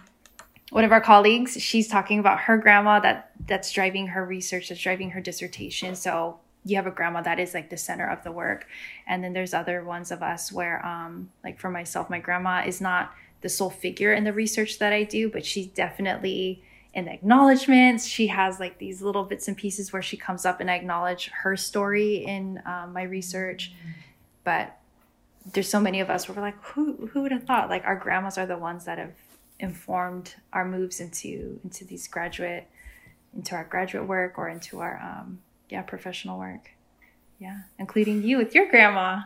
[0.72, 4.82] one of our colleagues, she's talking about her grandma that that's driving her research, that's
[4.82, 5.96] driving her dissertation.
[5.96, 8.68] So you have a grandma that is like the center of the work.
[9.08, 12.82] And then there's other ones of us where, um, like for myself, my grandma is
[12.82, 16.64] not the sole figure in the research that I do, but she's definitely
[16.96, 18.08] in the acknowledgments.
[18.08, 21.30] She has like these little bits and pieces where she comes up and I acknowledge
[21.44, 23.74] her story in um, my research.
[24.44, 24.78] But
[25.54, 27.70] there's so many of us where we're like, who who would have thought?
[27.70, 29.14] Like our grandmas are the ones that have
[29.60, 32.68] informed our moves into into these graduate
[33.36, 36.72] into our graduate work or into our um yeah professional work
[37.40, 39.22] yeah including you with your grandma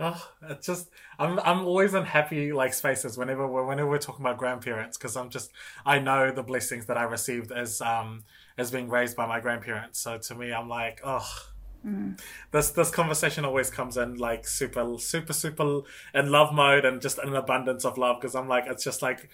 [0.00, 4.24] oh it's just i'm i'm always in happy like spaces whenever we're whenever we're talking
[4.24, 5.50] about grandparents because i'm just
[5.84, 8.24] i know the blessings that i received as um
[8.56, 11.50] as being raised by my grandparents so to me i'm like oh
[11.86, 12.20] Mm.
[12.50, 15.80] This this conversation always comes in like super super super
[16.14, 19.30] in love mode and just an abundance of love because I'm like it's just like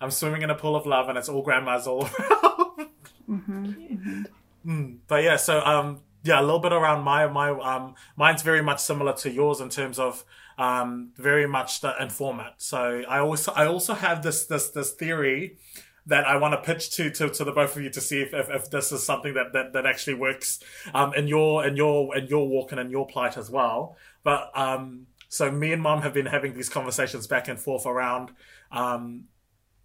[0.00, 2.88] I'm swimming in a pool of love and it's all grandmas all around.
[3.28, 4.22] Mm-hmm, mm-hmm.
[4.66, 8.62] Mm, but yeah, so um yeah, a little bit around my my um mine's very
[8.62, 10.24] much similar to yours in terms of
[10.58, 12.54] um very much the informant.
[12.58, 15.58] So I also I also have this this this theory
[16.06, 18.32] that I want to pitch to, to, to the both of you to see if,
[18.32, 20.60] if, if this is something that, that, that actually works
[20.94, 23.96] um, in your in your in your walk and in your plight as well.
[24.22, 28.30] But um, so me and mom have been having these conversations back and forth around
[28.70, 29.24] um,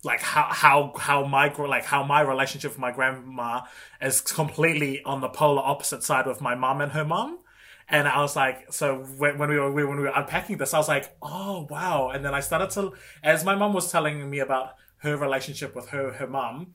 [0.03, 3.61] like how how how my like how my relationship with my grandma
[4.01, 7.39] is completely on the polar opposite side with my mom and her mom.
[7.87, 10.77] And I was like, so when, when we were when we were unpacking this, I
[10.77, 12.09] was like, oh wow!
[12.09, 15.89] And then I started to, as my mom was telling me about her relationship with
[15.89, 16.73] her her mom,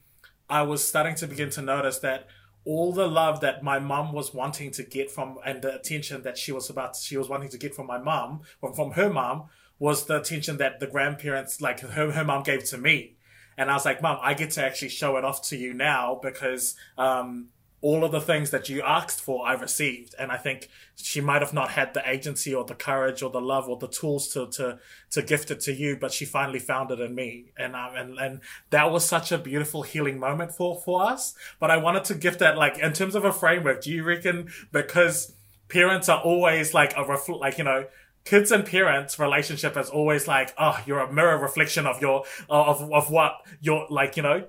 [0.48, 2.28] I was starting to begin to notice that
[2.64, 6.36] all the love that my mom was wanting to get from and the attention that
[6.36, 9.44] she was about she was wanting to get from my mom from from her mom
[9.78, 13.15] was the attention that the grandparents like her her mum gave to me
[13.56, 16.18] and I was like, Mom, I get to actually show it off to you now
[16.22, 17.48] because um,
[17.80, 20.14] all of the things that you asked for, I received.
[20.18, 23.40] And I think she might have not had the agency or the courage or the
[23.40, 24.78] love or the tools to, to,
[25.10, 27.52] to gift it to you, but she finally found it in me.
[27.58, 28.40] And, um, and, and
[28.70, 31.34] that was such a beautiful healing moment for, for us.
[31.60, 34.50] But I wanted to gift that, like, in terms of a framework, do you reckon
[34.72, 35.32] because
[35.68, 37.86] parents are always like a refl- like, you know,
[38.26, 42.64] kids and parents relationship is always like, oh, you're a mirror reflection of your, uh,
[42.64, 44.44] of, of what your, like, you know,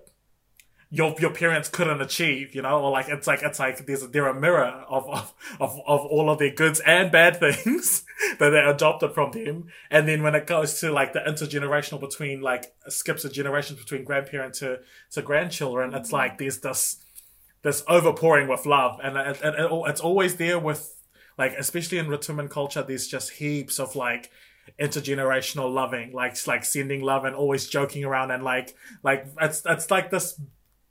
[0.90, 4.28] your your parents couldn't achieve, you know, or like it's like it's like there's they're
[4.28, 8.06] a mirror of of of, of all of their goods and bad things
[8.40, 9.66] that they adopted from them.
[9.92, 14.06] And then when it goes to like the intergenerational between like skips a generations between
[14.06, 14.80] grandparent to
[15.12, 16.16] to grandchildren, it's mm-hmm.
[16.16, 17.04] like there's this
[17.64, 20.97] this overpouring with love, and it, it, it, it's always there with
[21.38, 22.84] like especially in Rotuman culture.
[22.84, 24.32] There's just heaps of like
[24.80, 29.92] intergenerational loving, like like sending love and always joking around and like like it's it's
[29.92, 30.40] like this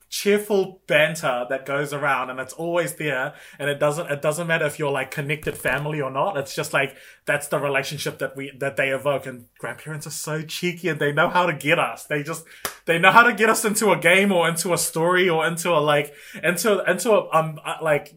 [0.08, 4.64] cheerful banter that goes around and it's always there and it doesn't it doesn't matter
[4.64, 8.52] if you're like connected family or not it's just like that's the relationship that we
[8.56, 12.04] that they evoke and grandparents are so cheeky and they know how to get us
[12.04, 12.44] they just
[12.84, 15.70] they know how to get us into a game or into a story or into
[15.70, 18.14] a like into into a um like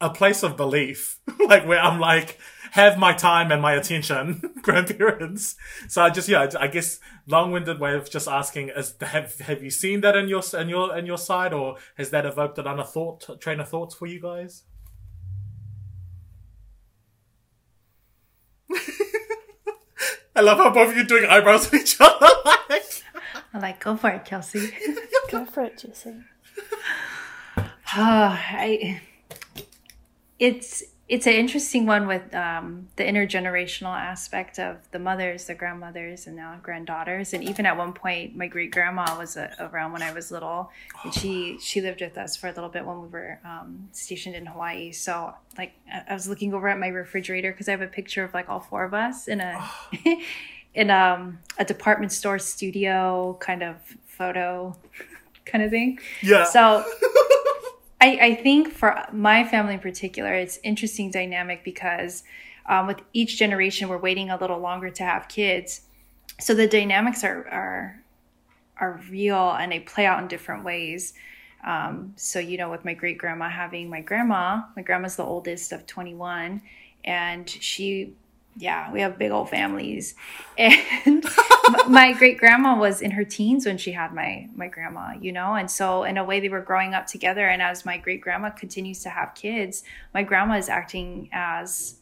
[0.00, 2.38] a place of belief like where i'm like
[2.74, 5.54] have my time and my attention, grandparents.
[5.86, 9.70] So I just yeah, I guess long-winded way of just asking is have have you
[9.70, 13.40] seen that in your in your in your side, or has that evoked another thought
[13.40, 14.64] train of thoughts for you guys?
[20.34, 22.26] I love how both of you doing eyebrows at each other.
[22.26, 24.72] I like go for it, Kelsey.
[25.30, 26.24] Go for it, Jesi.
[27.56, 27.62] Oh,
[27.94, 29.00] I
[30.44, 36.26] it's it's an interesting one with um, the intergenerational aspect of the mothers, the grandmothers,
[36.26, 37.34] and now granddaughters.
[37.34, 40.70] And even at one point, my great grandma was uh, around when I was little,
[41.02, 44.34] and she she lived with us for a little bit when we were um, stationed
[44.34, 44.92] in Hawaii.
[44.92, 45.72] So like
[46.08, 48.60] I was looking over at my refrigerator because I have a picture of like all
[48.60, 49.62] four of us in a
[50.74, 53.76] in um, a department store studio kind of
[54.06, 54.76] photo
[55.46, 55.98] kind of thing.
[56.22, 56.44] Yeah.
[56.44, 56.84] So
[58.04, 62.22] I, I think for my family in particular, it's interesting dynamic because
[62.66, 65.80] um, with each generation, we're waiting a little longer to have kids.
[66.38, 68.02] So the dynamics are are
[68.76, 71.14] are real and they play out in different ways.
[71.64, 75.72] Um, so you know, with my great grandma having my grandma, my grandma's the oldest
[75.72, 76.60] of twenty one,
[77.06, 78.12] and she
[78.56, 80.14] yeah, we have big old families.
[80.56, 81.24] And
[81.88, 85.54] my great grandma was in her teens when she had my my grandma, you know,
[85.54, 87.48] and so in a way they were growing up together.
[87.48, 91.96] And as my great grandma continues to have kids, my grandma is acting as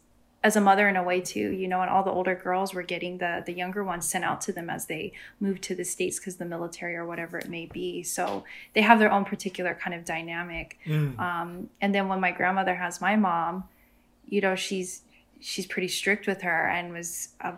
[0.44, 2.82] as a mother in a way too, you know, and all the older girls were
[2.82, 6.18] getting the the younger ones sent out to them as they moved to the states
[6.18, 8.02] because the military or whatever it may be.
[8.02, 10.78] So they have their own particular kind of dynamic.
[10.86, 11.18] Mm.
[11.18, 13.64] Um, and then when my grandmother has my mom,
[14.28, 15.02] you know, she's
[15.42, 17.52] she's pretty strict with her and was uh,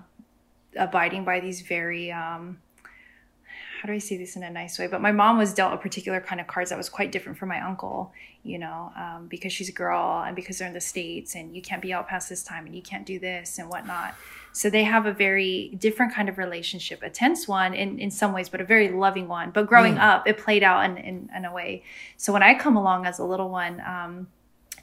[0.77, 2.59] abiding by these very um,
[3.85, 4.87] how do I say this in a nice way?
[4.87, 7.51] But my mom was dealt a particular kind of cards that was quite different from
[7.51, 11.35] my uncle, you know, um, because she's a girl and because they're in the States
[11.35, 14.15] and you can't be out past this time and you can't do this and whatnot.
[14.53, 18.33] So they have a very different kind of relationship, a tense one in, in some
[18.33, 19.51] ways, but a very loving one.
[19.51, 20.01] But growing mm.
[20.01, 21.83] up, it played out in, in, in, a way.
[22.17, 24.29] So when I come along as a little one, um,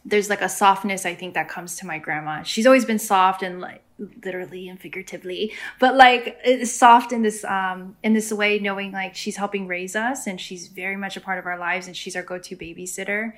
[0.03, 2.43] there's like a softness I think that comes to my grandma.
[2.43, 3.83] She's always been soft and like
[4.25, 9.37] literally and figuratively, but like soft in this um in this way, knowing like she's
[9.37, 12.23] helping raise us and she's very much a part of our lives and she's our
[12.23, 13.33] go-to babysitter.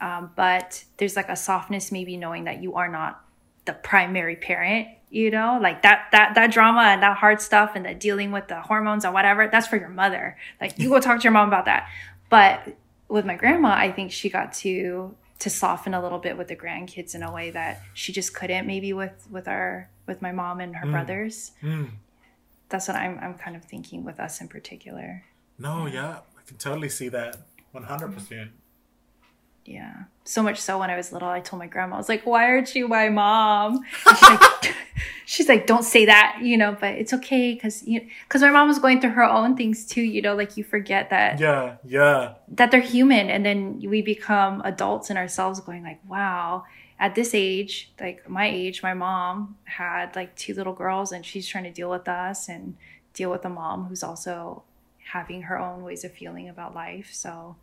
[0.00, 3.22] Um, but there's like a softness maybe knowing that you are not
[3.64, 7.84] the primary parent you know like that that that drama and that hard stuff and
[7.84, 11.18] the dealing with the hormones and whatever that's for your mother like you go talk
[11.18, 11.88] to your mom about that
[12.28, 12.76] but
[13.08, 16.56] with my grandma i think she got to to soften a little bit with the
[16.56, 20.60] grandkids in a way that she just couldn't maybe with with our with my mom
[20.60, 20.92] and her mm.
[20.92, 21.88] brothers mm.
[22.68, 25.24] that's what i'm i'm kind of thinking with us in particular
[25.58, 27.36] no yeah, yeah i can totally see that
[27.74, 28.48] 100%
[29.68, 30.04] yeah.
[30.24, 32.46] So much so when I was little, I told my grandma, I was like, why
[32.46, 33.82] aren't you my mom?
[34.04, 34.74] She's like,
[35.24, 38.68] she's like, don't say that, you know, but it's okay because you because my mom
[38.68, 42.34] was going through her own things too, you know, like you forget that Yeah, yeah.
[42.48, 46.64] That they're human and then we become adults in ourselves going like, wow,
[46.98, 51.46] at this age, like my age, my mom had like two little girls and she's
[51.46, 52.76] trying to deal with us and
[53.12, 54.62] deal with a mom who's also
[55.12, 57.10] having her own ways of feeling about life.
[57.12, 57.56] So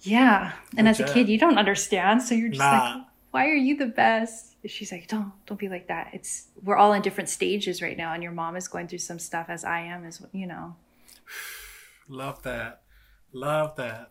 [0.00, 0.52] Yeah.
[0.76, 2.22] And as a kid, you don't understand.
[2.22, 2.94] So you're just Nah.
[2.94, 4.56] like, why are you the best?
[4.66, 6.10] She's like, don't, don't be like that.
[6.12, 8.12] It's, we're all in different stages right now.
[8.12, 10.76] And your mom is going through some stuff as I am, as you know.
[12.08, 12.82] Love that.
[13.32, 14.10] Love that.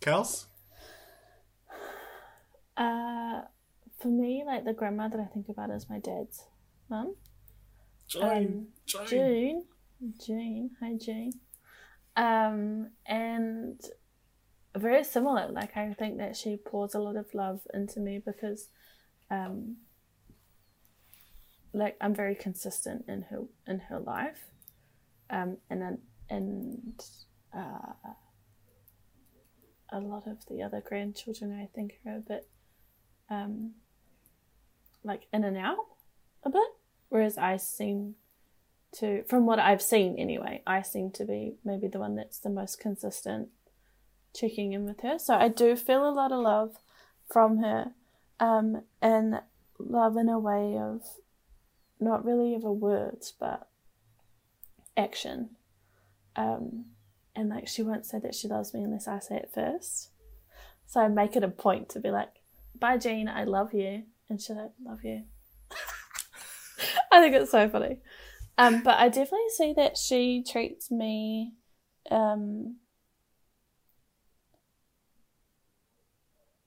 [0.00, 0.46] Kels?
[2.76, 3.42] Uh,
[4.00, 6.42] for me, like the grandma that I think about is my dad's
[6.88, 7.14] mum.
[8.08, 8.22] Jane.
[8.22, 9.06] Um, Jane.
[9.08, 9.64] June.
[10.26, 10.70] June.
[10.80, 11.32] Hi, June.
[12.16, 13.80] Um, and
[14.76, 15.48] very similar.
[15.48, 18.68] Like, I think that she pours a lot of love into me because,
[19.30, 19.76] um,
[21.72, 24.44] like, I'm very consistent in her in her life,
[25.30, 25.98] um, and
[26.28, 27.02] and
[27.54, 27.92] uh,
[29.90, 32.48] a lot of the other grandchildren I think are a bit,
[33.28, 33.72] um,
[35.04, 35.86] like in and out
[36.42, 36.68] a bit,
[37.10, 38.16] whereas I seem
[38.98, 42.50] to, from what I've seen anyway, I seem to be maybe the one that's the
[42.50, 43.48] most consistent
[44.34, 45.18] checking in with her.
[45.18, 46.76] So I do feel a lot of love
[47.30, 47.92] from her,
[48.40, 49.40] um, and
[49.78, 51.02] love in a way of
[52.00, 53.68] not really of a words, but
[54.96, 55.50] action.
[56.36, 56.86] Um,
[57.34, 60.10] and like she won't say that she loves me unless I say it first.
[60.86, 62.30] So I make it a point to be like,
[62.78, 65.22] "Bye, Jean, I love you," and she's like, "Love you."
[67.12, 67.98] I think it's so funny.
[68.58, 71.54] Um, but I definitely see that she treats me
[72.10, 72.76] um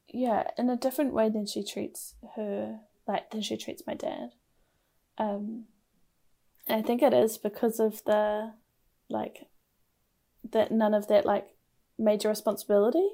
[0.07, 4.31] yeah, in a different way than she treats her like than she treats my dad.
[5.17, 5.65] Um
[6.67, 8.53] I think it is because of the
[9.09, 9.47] like
[10.51, 11.47] that none of that like
[11.97, 13.07] major responsibility.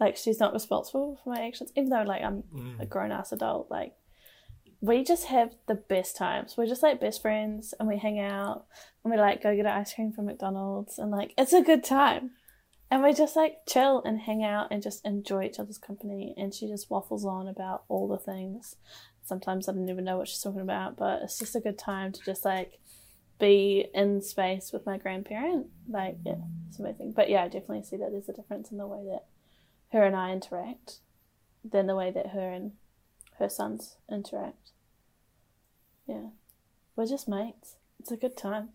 [0.00, 2.44] Like she's not responsible for my actions, even though like I'm
[2.80, 3.70] a grown ass adult.
[3.70, 3.94] Like
[4.80, 6.56] we just have the best times.
[6.56, 8.66] We're just like best friends, and we hang out,
[9.02, 11.84] and we like go get an ice cream from McDonald's, and like it's a good
[11.84, 12.32] time.
[12.90, 16.32] And we just like chill and hang out and just enjoy each other's company.
[16.36, 18.76] And she just waffles on about all the things.
[19.24, 22.12] Sometimes I don't even know what she's talking about, but it's just a good time
[22.12, 22.78] to just like
[23.40, 25.68] be in space with my grandparent.
[25.88, 26.34] Like, yeah,
[26.68, 27.14] it's amazing.
[27.16, 29.24] But yeah, I definitely see that there's a difference in the way that
[29.90, 30.98] her and I interact
[31.64, 32.72] than the way that her and
[33.38, 34.70] her sons interact.
[36.06, 36.28] Yeah.
[36.96, 37.76] We're just mates.
[38.00, 38.70] It's a good time.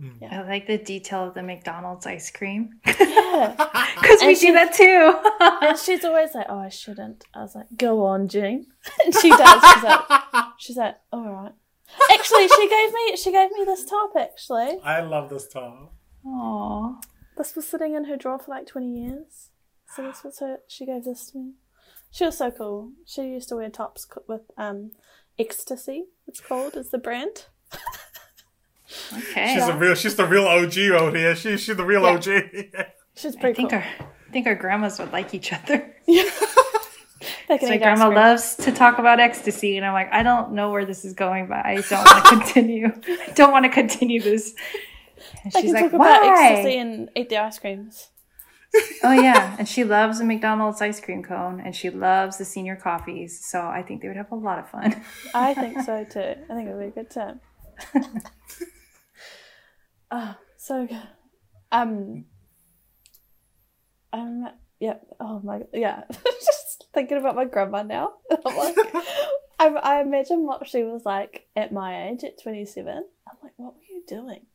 [0.00, 0.24] Hmm.
[0.30, 2.80] I like the detail of the McDonald's ice cream.
[2.86, 3.54] Yeah.
[3.96, 5.66] Because we And do that too.
[5.66, 8.66] and she's always like, "Oh, I shouldn't." I was like, "Go on, Jean."
[9.04, 9.62] And she does.
[9.72, 10.00] She's like,
[10.58, 11.52] she's like, "All right."
[12.12, 14.12] Actually, she gave me she gave me this top.
[14.18, 15.92] Actually, I love this top.
[16.26, 17.02] Aww.
[17.38, 19.50] this was sitting in her drawer for like twenty years.
[19.94, 20.58] So this was her.
[20.68, 21.52] She gave this to me.
[22.16, 22.92] She was so cool.
[23.04, 24.92] She used to wear tops with um,
[25.38, 26.04] ecstasy.
[26.26, 26.74] It's called.
[26.74, 27.44] Is the brand.
[29.14, 29.52] Okay.
[29.54, 29.94] She's a real.
[29.94, 31.36] She's the real OG out here.
[31.36, 32.12] She, she's the real Yeah.
[32.14, 32.24] OG.
[33.18, 33.38] She's pretty.
[33.38, 33.78] I pretty think cool.
[33.80, 35.94] our I think our grandmas would like each other.
[37.48, 38.14] They can My eat ice grandma cream.
[38.16, 41.46] loves to talk about ecstasy, and I'm like, I don't know where this is going,
[41.48, 42.86] but I don't want to continue.
[43.28, 44.54] I don't want to continue this.
[45.44, 46.48] And They she's can like, talk about why?
[46.50, 48.08] ecstasy and eat the ice creams.
[49.02, 52.76] Oh yeah, and she loves a McDonald's ice cream cone, and she loves the senior
[52.76, 53.44] coffees.
[53.44, 55.02] So I think they would have a lot of fun.
[55.34, 56.20] I think so too.
[56.20, 57.40] I think it would be a good time.
[60.10, 61.02] oh, so good.
[61.72, 62.24] Um,
[64.12, 64.48] um,
[64.80, 64.96] yeah.
[65.20, 66.04] Oh my, yeah.
[66.10, 68.14] Just thinking about my grandma now.
[68.30, 68.76] I'm like,
[69.58, 72.88] I, I imagine what she was like at my age, at 27.
[72.96, 74.46] I'm like, what were you doing?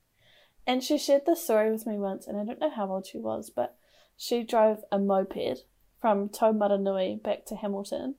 [0.67, 3.17] And she shared this story with me once, and I don't know how old she
[3.17, 3.77] was, but
[4.21, 5.63] she drove a moped
[5.99, 8.13] from Taumarunui back to Hamilton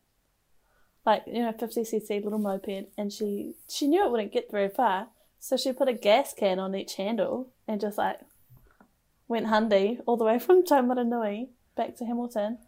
[1.07, 5.07] like you know 50cc little moped and she she knew it wouldn't get very far
[5.39, 8.19] so she put a gas can on each handle and just like
[9.29, 12.59] went hundy all the way from Taumarunui back to Hamilton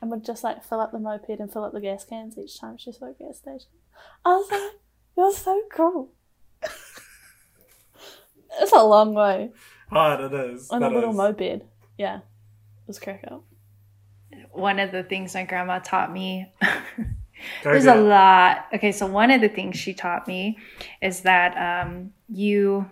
[0.00, 2.58] and would just like fill up the moped and fill up the gas cans each
[2.58, 3.70] time she saw a gas station.
[4.24, 4.72] I was like,
[5.16, 6.10] you're so cool.
[8.60, 9.52] it's a long way
[9.90, 10.68] Hard it is.
[10.70, 11.16] on a little is.
[11.16, 11.62] moped.
[11.96, 12.20] Yeah,
[12.90, 13.44] was crack up.
[14.50, 16.52] One of the things my grandma taught me
[17.62, 18.66] There's a lot.
[18.74, 20.58] Okay, so one of the things she taught me
[21.00, 22.90] is that um, you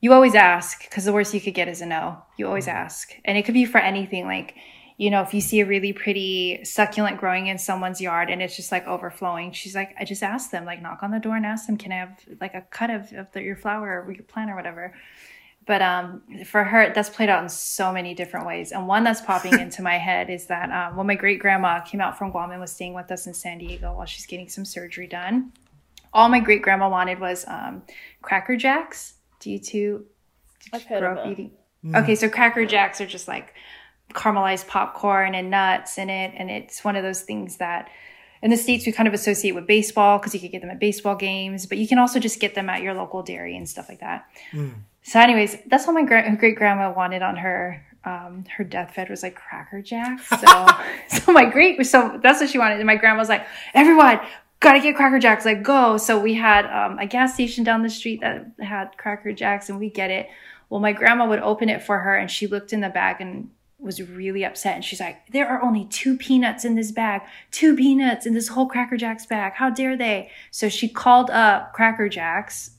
[0.00, 2.18] you always ask because the worst you could get is a no.
[2.36, 4.26] You always ask, and it could be for anything.
[4.26, 4.54] Like
[4.96, 8.54] you know, if you see a really pretty succulent growing in someone's yard and it's
[8.54, 11.44] just like overflowing, she's like, I just ask them, like, knock on the door and
[11.44, 14.22] ask them, can I have like a cut of, of the, your flower or your
[14.22, 14.94] plant or whatever.
[15.66, 18.70] But um, for her, that's played out in so many different ways.
[18.70, 22.00] And one that's popping into my head is that um, when my great grandma came
[22.00, 24.64] out from Guam and was staying with us in San Diego while she's getting some
[24.64, 25.52] surgery done,
[26.12, 27.82] all my great grandma wanted was um,
[28.20, 29.14] Cracker Jacks.
[29.40, 30.06] Do you two
[30.72, 31.32] I've heard grow of up it.
[31.32, 31.50] eating?
[31.94, 33.54] Okay, so Cracker Jacks are just like
[34.12, 37.90] caramelized popcorn and nuts in it, and it's one of those things that
[38.42, 40.78] in the states we kind of associate with baseball because you could get them at
[40.78, 43.88] baseball games, but you can also just get them at your local dairy and stuff
[43.88, 44.26] like that.
[45.04, 49.22] So, anyways, that's what my gra- great grandma wanted on her um, her deathbed was
[49.22, 50.28] like Cracker Jacks.
[50.28, 50.66] So,
[51.08, 54.20] so my great so that's what she wanted, and my grandma was like, everyone.
[54.60, 55.98] Gotta get Cracker Jacks, like go.
[55.98, 59.78] So we had um, a gas station down the street that had Cracker Jacks, and
[59.78, 60.28] we get it.
[60.70, 63.50] Well, my grandma would open it for her, and she looked in the bag and
[63.78, 64.76] was really upset.
[64.76, 67.20] And she's like, "There are only two peanuts in this bag.
[67.50, 69.52] Two peanuts in this whole Cracker Jacks bag.
[69.52, 72.70] How dare they?" So she called up Cracker Jacks,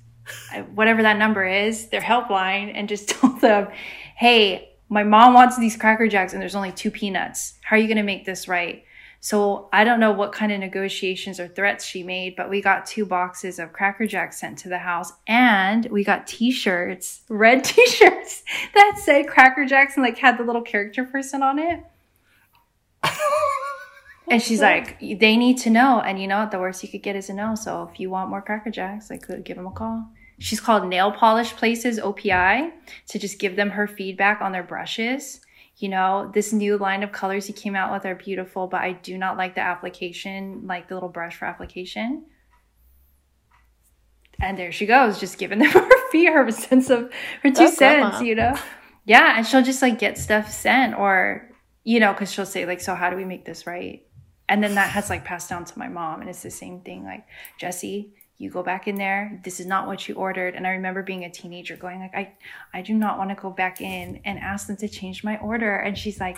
[0.54, 3.68] Uh, whatever that number is, their helpline, and just told them,
[4.16, 7.56] "Hey, my mom wants these Cracker Jacks, and there's only two peanuts.
[7.64, 8.84] How are you going to make this right?"
[9.26, 12.86] So I don't know what kind of negotiations or threats she made, but we got
[12.86, 18.44] two boxes of Cracker Jacks sent to the house and we got t-shirts, red t-shirts
[18.76, 21.84] that said Cracker Jacks and like had the little character person on it.
[24.28, 26.02] And she's like, they need to know.
[26.02, 26.52] And you know what?
[26.52, 27.56] The worst you could get is a no.
[27.56, 30.08] So if you want more Cracker Jacks, I could give them a call.
[30.38, 32.72] She's called Nail Polish Places OPI
[33.08, 35.40] to just give them her feedback on their brushes.
[35.78, 38.94] You know, this new line of colors he came out with are beautiful, but I
[38.94, 42.26] do not like the application, like the little brush for application.
[44.40, 47.12] And there she goes, just giving them her fee, her sense of
[47.44, 48.20] her two oh, That's cents, grandma.
[48.22, 48.58] you know?
[49.06, 49.36] Yeah.
[49.38, 51.50] And she'll just like get stuff sent or,
[51.84, 54.06] you know, because she'll say, like, so how do we make this right?
[54.50, 56.22] And then that has like passed down to my mom.
[56.22, 57.04] And it's the same thing.
[57.04, 57.26] Like,
[57.60, 59.40] Jesi, you go back in there.
[59.44, 60.56] This is not what you ordered.
[60.56, 62.34] And I remember being a teenager going like, I,
[62.74, 65.76] I do not want to go back in and ask them to change my order.
[65.76, 66.38] And she's like,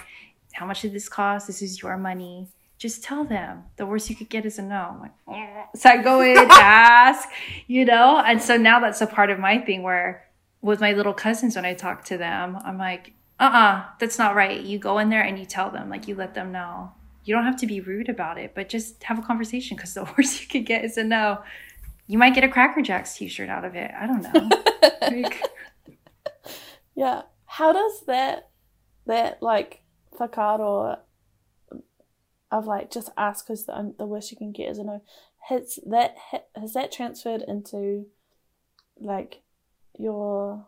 [0.54, 1.48] how much did this cost?
[1.48, 2.48] This is your money.
[2.78, 3.64] Just tell them.
[3.78, 4.76] The worst you could get is a no.
[4.76, 7.28] I'm like, "Eh." so I go in, and ask,
[7.66, 8.22] you know?
[8.24, 10.28] And so now that's a part of my thing where
[10.62, 14.62] with my little cousins, when I talk to them, I'm like, uh-uh, that's not right.
[14.62, 16.91] You go in there and you tell them, like you let them know.
[17.24, 20.04] You don't have to be rude about it, but just have a conversation because the
[20.18, 21.39] worst you could get is a no.
[22.08, 23.91] You might get a Cracker Jacks t-shirt out of it.
[23.97, 24.49] I don't know.
[25.01, 25.41] Like,
[26.95, 27.24] Yeah.
[27.45, 28.49] How does that
[29.05, 29.82] that like
[30.20, 30.99] whakaaro
[32.51, 35.01] of like just ask because the um, the worst you can get is a no
[35.47, 36.16] has that
[36.55, 38.05] has that transferred into
[38.99, 39.41] like
[39.97, 40.66] your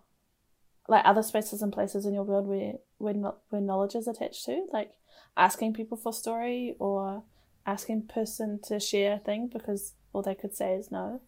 [0.88, 4.68] like other spaces and places in your world where where, where knowledge is attached to
[4.72, 4.92] like
[5.38, 7.24] asking people for story or
[7.66, 11.22] asking person to share a thing because all they could say is no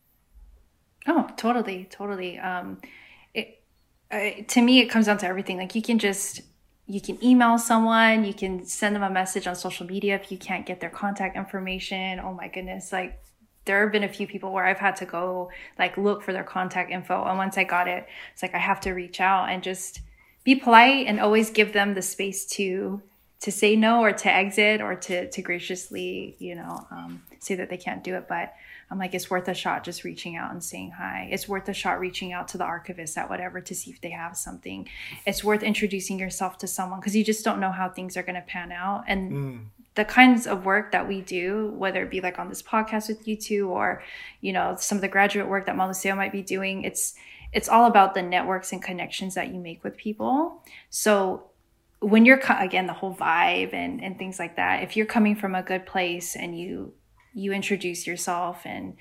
[1.08, 2.38] Oh, totally, totally.
[2.40, 2.80] Um,
[3.34, 3.62] it
[4.12, 5.58] uh, to me, it comes down to everything.
[5.58, 6.42] Like you can just
[6.88, 10.38] you can email someone, you can send them a message on social media if you
[10.38, 12.20] can't get their contact information.
[12.20, 13.20] Oh my goodness, like
[13.66, 16.44] there have been a few people where I've had to go like look for their
[16.44, 19.64] contact info, and once I got it, it's like I have to reach out and
[19.64, 20.02] just
[20.44, 23.02] be polite and always give them the space to
[23.42, 27.70] to say no or to exit or to to graciously you know um, say that
[27.70, 28.54] they can't do it but
[28.92, 31.28] i'm like it's worth a shot just reaching out and saying hi.
[31.32, 34.10] It's worth a shot reaching out to the archivist at whatever to see if they
[34.12, 34.88] have something.
[35.26, 38.36] It's worth introducing yourself to someone because you just don't know how things are going
[38.36, 39.06] to pan out.
[39.08, 39.58] And hmm.
[39.96, 43.28] the kinds of work that we do, whether it be like on this podcast with
[43.28, 44.04] you two or,
[44.42, 47.16] you know, some of the graduate work that Maluseo might be doing, it's
[47.54, 50.64] it's all about the networks and connections that you make with people.
[50.90, 51.50] So
[52.00, 55.56] when you're again the whole vibe and and things like that, if you're coming from
[55.56, 56.94] a good place and you
[57.34, 58.96] you introduce yourself and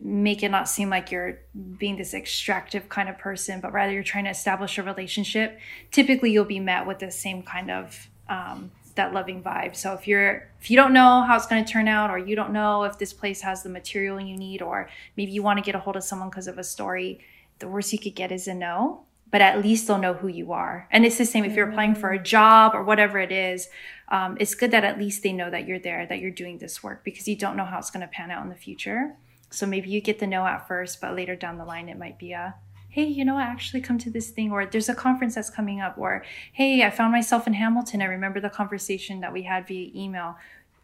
[0.00, 1.40] make it not seem like you're
[1.78, 5.58] being this extractive kind of person, but rather you're trying to establish a relationship,
[5.90, 9.76] typically you'll be met with the same kind of um, that loving vibe.
[9.76, 12.34] So if you're if you don't know how it's going to turn out, or you
[12.34, 15.64] don't know if this place has the material you need, or maybe you want to
[15.64, 17.20] get a hold of someone because of a story,
[17.60, 19.02] the worst you could get is a no.
[19.30, 20.86] But at least they'll know who you are.
[20.90, 23.68] And it's the same if you're applying for a job or whatever it is.
[24.08, 26.82] Um, it's good that at least they know that you're there, that you're doing this
[26.82, 29.16] work, because you don't know how it's going to pan out in the future.
[29.50, 32.18] So maybe you get the no at first, but later down the line, it might
[32.18, 32.54] be a,
[32.88, 35.80] hey, you know, I actually come to this thing, or there's a conference that's coming
[35.80, 38.00] up, or hey, I found myself in Hamilton.
[38.00, 40.36] I remember the conversation that we had via email.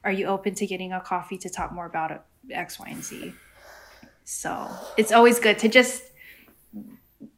[0.05, 3.33] Are you open to getting a coffee to talk more about X, Y, and Z?
[4.25, 6.03] So it's always good to just,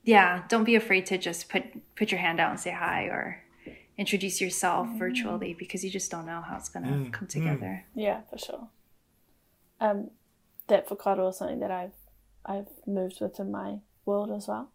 [0.02, 1.64] yeah, don't be afraid to just put
[1.94, 3.43] put your hand out and say hi or
[3.96, 7.84] introduce yourself virtually because you just don't know how it's gonna come together.
[7.94, 8.68] Yeah, for sure.
[9.80, 10.10] Um,
[10.68, 11.92] that whakaaro is something that I've
[12.44, 14.70] I've moved with in my world as well.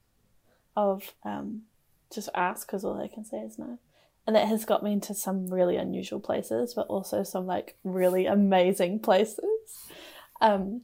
[0.76, 1.64] Of um,
[2.14, 3.80] just ask because all they can say is no,
[4.26, 8.26] and that has got me into some really unusual places, but also some like really
[8.26, 9.44] amazing places.
[10.42, 10.82] Um,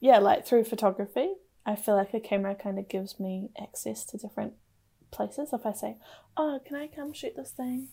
[0.00, 1.34] yeah, like through photography,
[1.66, 4.54] I feel like a camera kind of gives me access to different
[5.10, 5.96] places if I say,
[6.36, 7.88] "Oh, can I come shoot this thing?"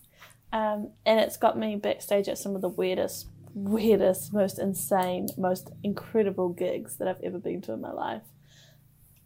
[0.52, 5.72] Um, and it's got me backstage at some of the weirdest, weirdest, most insane, most
[5.84, 8.22] incredible gigs that I've ever been to in my life.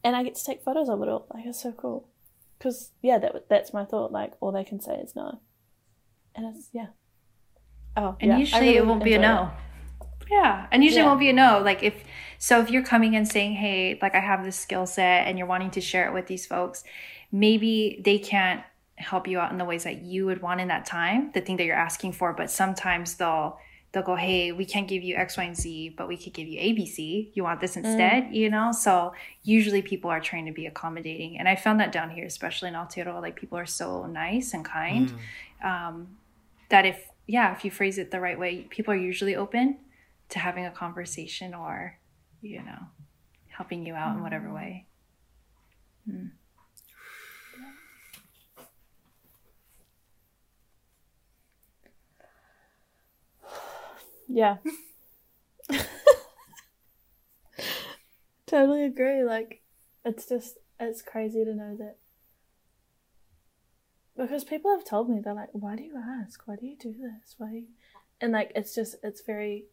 [0.04, 1.28] And I get to take photos of it all.
[1.34, 2.08] Like it's so cool.
[2.58, 4.12] Because yeah, that that's my thought.
[4.12, 5.40] Like all they can say is no,
[6.36, 6.88] and it's yeah.
[7.96, 9.52] Oh, and yeah, usually really it won't be a no.
[10.02, 10.08] It.
[10.32, 11.06] Yeah, and usually yeah.
[11.06, 11.62] it won't be a no.
[11.64, 12.04] Like if
[12.38, 15.48] so, if you're coming and saying, "Hey, like I have this skill set," and you're
[15.48, 16.84] wanting to share it with these folks,
[17.32, 18.62] maybe they can't
[18.96, 21.58] help you out in the ways that you would want in that time, the thing
[21.58, 22.34] that you're asking for.
[22.34, 23.58] But sometimes they'll
[23.92, 26.48] they'll go, hey, we can't give you X, Y, and Z, but we could give
[26.48, 27.32] you ABC.
[27.34, 27.84] You want this mm.
[27.84, 28.34] instead, mm.
[28.34, 28.72] you know?
[28.72, 29.14] So
[29.44, 31.40] usually people are trying to be accommodating.
[31.40, 34.64] And I found that down here, especially in Aotearoa, like people are so nice and
[34.64, 35.12] kind
[35.64, 35.66] mm.
[35.68, 36.18] um,
[36.70, 39.80] that if, yeah, if you phrase it the right way, people are usually open
[40.30, 41.98] to having a conversation or,
[42.44, 42.78] you know,
[43.48, 44.18] helping you out mm.
[44.18, 44.56] in whatever mm.
[44.56, 44.86] way.
[54.30, 54.58] Yeah.
[58.46, 59.24] totally agree.
[59.24, 59.62] Like,
[60.06, 61.98] it's just, it's crazy to know that.
[64.16, 66.42] Because people have told me, they're like, why do you ask?
[66.46, 67.36] Why do you do this?
[67.38, 67.52] Why?
[67.52, 67.64] You...
[68.22, 69.66] And like, it's just, it's very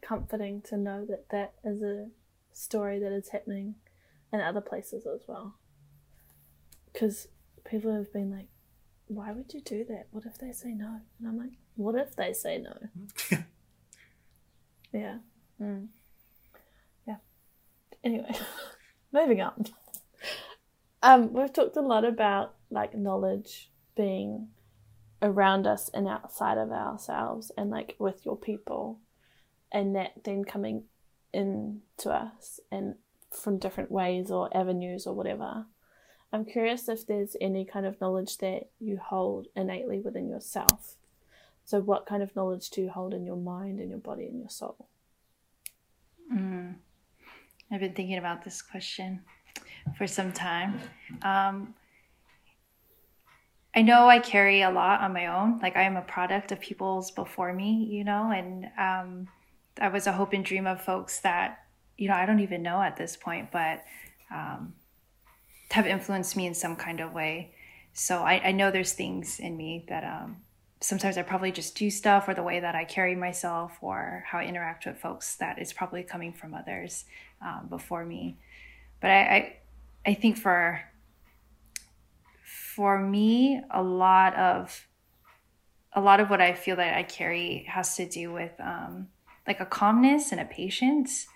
[0.00, 2.08] comforting to know that that is a
[2.52, 3.76] story that is happening
[4.32, 5.54] in other places as well.
[6.92, 7.28] Because
[7.64, 8.48] people have been like,
[9.06, 10.06] why would you do that?
[10.10, 11.00] What if they say no?
[11.18, 12.76] And I'm like, what if they say no?
[14.92, 15.18] yeah.
[15.62, 15.86] Mm.
[17.06, 17.16] Yeah.
[18.02, 18.34] Anyway,
[19.12, 19.66] moving on.
[21.04, 24.48] Um, we've talked a lot about like knowledge being
[25.22, 28.98] around us and outside of ourselves and like with your people
[29.70, 30.82] and that then coming
[31.32, 32.96] in to us and
[33.30, 35.66] from different ways or avenues or whatever.
[36.32, 40.97] I'm curious if there's any kind of knowledge that you hold innately within yourself
[41.68, 44.40] so, what kind of knowledge do you hold in your mind and your body and
[44.40, 44.88] your soul?
[46.32, 46.76] Mm.
[47.70, 49.20] I've been thinking about this question
[49.98, 50.80] for some time.
[51.20, 51.74] Um,
[53.76, 55.58] I know I carry a lot on my own.
[55.58, 59.28] Like I am a product of people's before me, you know, and um,
[59.78, 61.66] I was a hope and dream of folks that,
[61.98, 63.84] you know, I don't even know at this point, but
[64.34, 64.72] um,
[65.72, 67.52] have influenced me in some kind of way.
[67.92, 70.38] So I, I know there's things in me that um,
[70.80, 74.38] sometimes I probably just do stuff or the way that I carry myself or how
[74.38, 77.04] I interact with folks that is probably coming from others
[77.42, 78.36] um, before me.
[79.00, 79.56] But I, I,
[80.06, 80.82] I think for
[82.74, 84.86] for me, a lot of
[85.92, 89.08] a lot of what I feel that I carry has to do with um,
[89.46, 91.26] like a calmness and a patience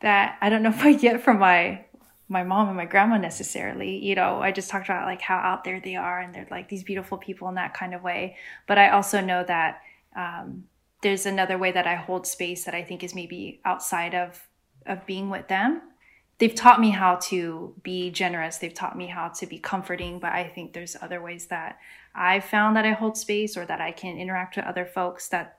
[0.00, 1.84] that I don't know if I get from my
[2.30, 3.98] my mom and my grandma necessarily.
[3.98, 6.68] You know, I just talked about like how out there they are and they're like
[6.68, 8.36] these beautiful people in that kind of way.
[8.68, 9.82] But I also know that
[10.14, 10.64] um,
[11.02, 14.46] there's another way that I hold space that I think is maybe outside of
[14.86, 15.82] of being with them.
[16.38, 18.58] They've taught me how to be generous.
[18.58, 21.78] They've taught me how to be comforting, but I think there's other ways that
[22.14, 25.58] I've found that I hold space or that I can interact with other folks that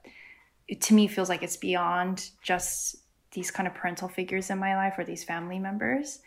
[0.79, 2.95] to me feels like it's beyond just
[3.33, 6.19] these kind of parental figures in my life or these family members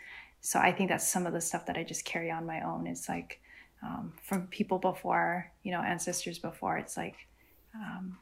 [0.44, 2.86] so I think that's some of the stuff that I just carry on my own.
[2.86, 3.40] It's like
[3.82, 6.76] um, from people before, you know, ancestors before.
[6.76, 7.16] It's like,
[7.74, 8.18] um,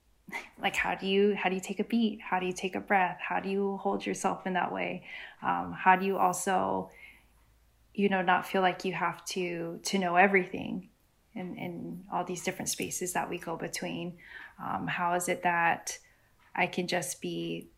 [0.60, 2.20] like how do you how do you take a beat?
[2.22, 3.18] How do you take a breath?
[3.20, 5.04] How do you hold yourself in that way?
[5.42, 6.90] Um, how do you also,
[7.94, 10.88] you know, not feel like you have to to know everything
[11.36, 14.18] in in all these different spaces that we go between?
[14.60, 15.98] Um, how is it that
[16.52, 17.68] I can just be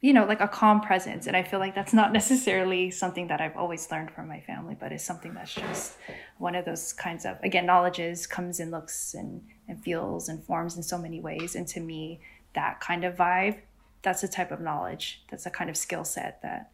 [0.00, 1.26] you know, like a calm presence.
[1.26, 4.76] And I feel like that's not necessarily something that I've always learned from my family,
[4.78, 5.96] but it's something that's just
[6.38, 10.76] one of those kinds of, again, knowledges comes and looks and, and feels and forms
[10.76, 11.54] in so many ways.
[11.54, 12.20] And to me,
[12.54, 13.58] that kind of vibe,
[14.02, 15.22] that's a type of knowledge.
[15.30, 16.70] That's a kind of skill set that,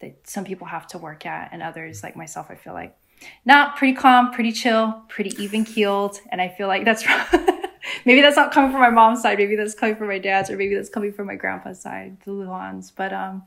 [0.00, 1.50] that some people have to work at.
[1.52, 2.96] And others, like myself, I feel like
[3.44, 6.20] not pretty calm, pretty chill, pretty even keeled.
[6.30, 7.02] And I feel like that's
[8.04, 9.38] maybe that's not coming from my mom's side.
[9.38, 12.30] Maybe that's coming from my dad's, or maybe that's coming from my grandpa's side, the
[12.30, 12.92] Luhans.
[12.94, 13.44] But um,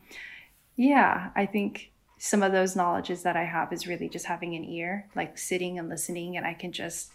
[0.76, 4.64] yeah, I think some of those knowledges that I have is really just having an
[4.64, 7.12] ear, like sitting and listening, and I can just.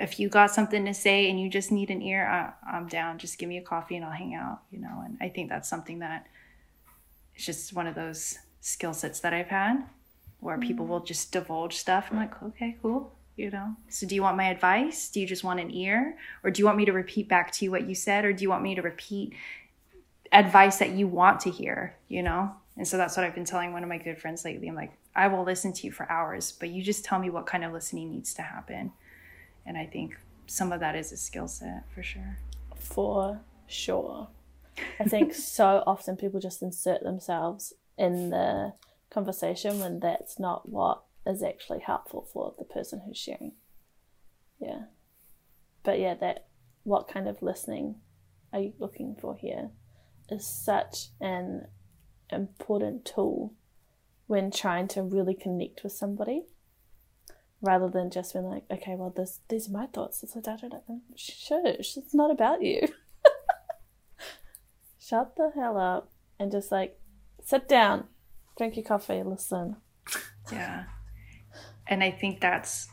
[0.00, 3.18] If you got something to say and you just need an ear, I, I'm down.
[3.18, 5.02] Just give me a coffee and I'll hang out, you know.
[5.04, 6.28] And I think that's something that
[7.34, 9.82] it's just one of those skill sets that I've had
[10.38, 10.92] where people mm-hmm.
[10.92, 12.10] will just divulge stuff.
[12.12, 15.44] I'm like, okay, cool you know so do you want my advice do you just
[15.44, 17.94] want an ear or do you want me to repeat back to you what you
[17.94, 19.32] said or do you want me to repeat
[20.32, 23.72] advice that you want to hear you know and so that's what i've been telling
[23.72, 26.52] one of my good friends lately i'm like I will listen to you for hours,
[26.52, 28.92] but you just tell me what kind of listening needs to happen.
[29.66, 30.16] And I think
[30.46, 32.38] some of that is a skill set for sure.
[32.76, 34.28] For sure.
[35.00, 38.74] I think so often people just insert themselves in the
[39.10, 43.52] conversation when that's not what is actually helpful for the person who's sharing.
[44.58, 44.84] Yeah.
[45.84, 46.46] But yeah, that
[46.84, 47.96] what kind of listening
[48.52, 49.70] are you looking for here
[50.30, 51.66] is such an
[52.30, 53.54] important tool
[54.26, 56.44] when trying to really connect with somebody
[57.60, 60.22] rather than just being like, okay, well, this, these are my thoughts.
[60.22, 60.78] It's da, da, da.
[61.16, 62.88] Shush, it's not about you.
[65.00, 66.98] Shut the hell up and just like
[67.44, 68.04] sit down,
[68.56, 69.76] drink your coffee, listen.
[70.52, 70.84] Yeah.
[71.88, 72.88] And I think that's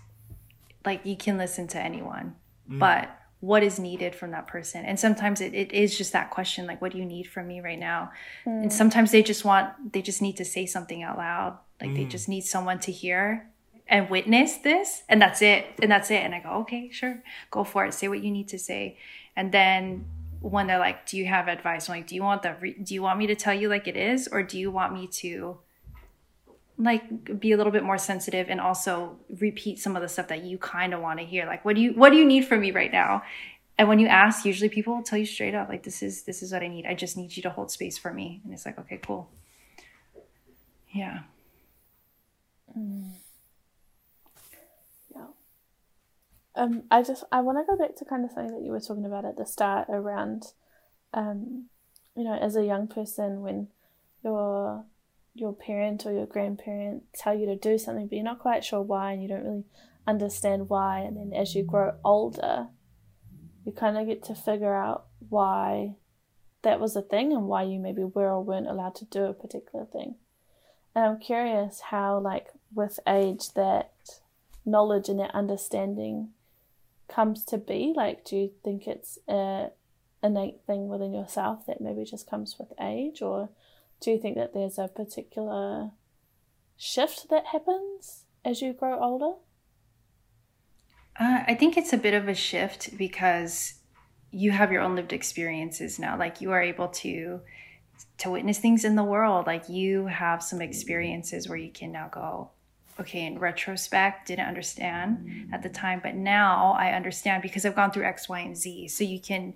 [0.85, 2.35] like you can listen to anyone,
[2.69, 2.79] mm.
[2.79, 3.09] but
[3.45, 4.85] what is needed from that person?
[4.85, 7.61] And sometimes it, it is just that question like what do you need from me
[7.61, 8.11] right now?
[8.45, 8.63] Mm.
[8.63, 11.57] and sometimes they just want they just need to say something out loud.
[11.81, 11.95] Like mm.
[11.95, 13.49] they just need someone to hear
[13.87, 16.23] and witness this and that's it and that's it.
[16.23, 17.21] And i go okay sure
[17.51, 17.93] go for it.
[17.93, 18.97] Say what you need to say.
[19.35, 20.05] And then
[20.41, 21.89] when they're like do you have advice?
[21.89, 23.87] I'm like do you want the re- do you want me to tell you like
[23.87, 25.59] it is or do you want me to
[26.77, 30.43] like be a little bit more sensitive and also repeat some of the stuff that
[30.43, 31.45] you kind of want to hear.
[31.45, 33.23] Like what do you what do you need from me right now?
[33.77, 36.43] And when you ask usually people will tell you straight up like this is this
[36.43, 36.85] is what i need.
[36.85, 38.41] I just need you to hold space for me.
[38.43, 39.29] And it's like okay cool.
[40.93, 41.19] Yeah.
[42.77, 43.11] Mm.
[45.15, 45.27] yeah.
[46.55, 48.81] Um i just i want to go back to kind of something that you were
[48.81, 50.47] talking about at the start around
[51.13, 51.67] um
[52.17, 53.69] you know as a young person when
[54.23, 54.83] you're
[55.35, 58.81] your parent or your grandparent tell you to do something, but you're not quite sure
[58.81, 59.65] why and you don't really
[60.07, 61.01] understand why.
[61.01, 62.69] And then as you grow older,
[63.65, 65.95] you kind of get to figure out why
[66.61, 69.33] that was a thing and why you maybe were or weren't allowed to do a
[69.33, 70.15] particular thing.
[70.95, 73.91] And I'm curious how, like, with age, that
[74.65, 76.29] knowledge and that understanding
[77.09, 77.93] comes to be.
[77.95, 79.71] Like, do you think it's a
[80.23, 83.49] innate thing within yourself that maybe just comes with age, or
[84.05, 85.89] do you think that there's a particular
[86.77, 89.37] shift that happens as you grow older?
[91.19, 93.75] Uh, I think it's a bit of a shift because
[94.29, 96.17] you have your own lived experiences now.
[96.19, 97.41] Like you are able to
[98.19, 99.47] to witness things in the world.
[99.47, 102.51] Like you have some experiences where you can now go,
[102.99, 107.91] okay, in retrospect, didn't understand at the time, but now I understand because I've gone
[107.91, 108.89] through X, Y, and Z.
[108.89, 109.55] So you can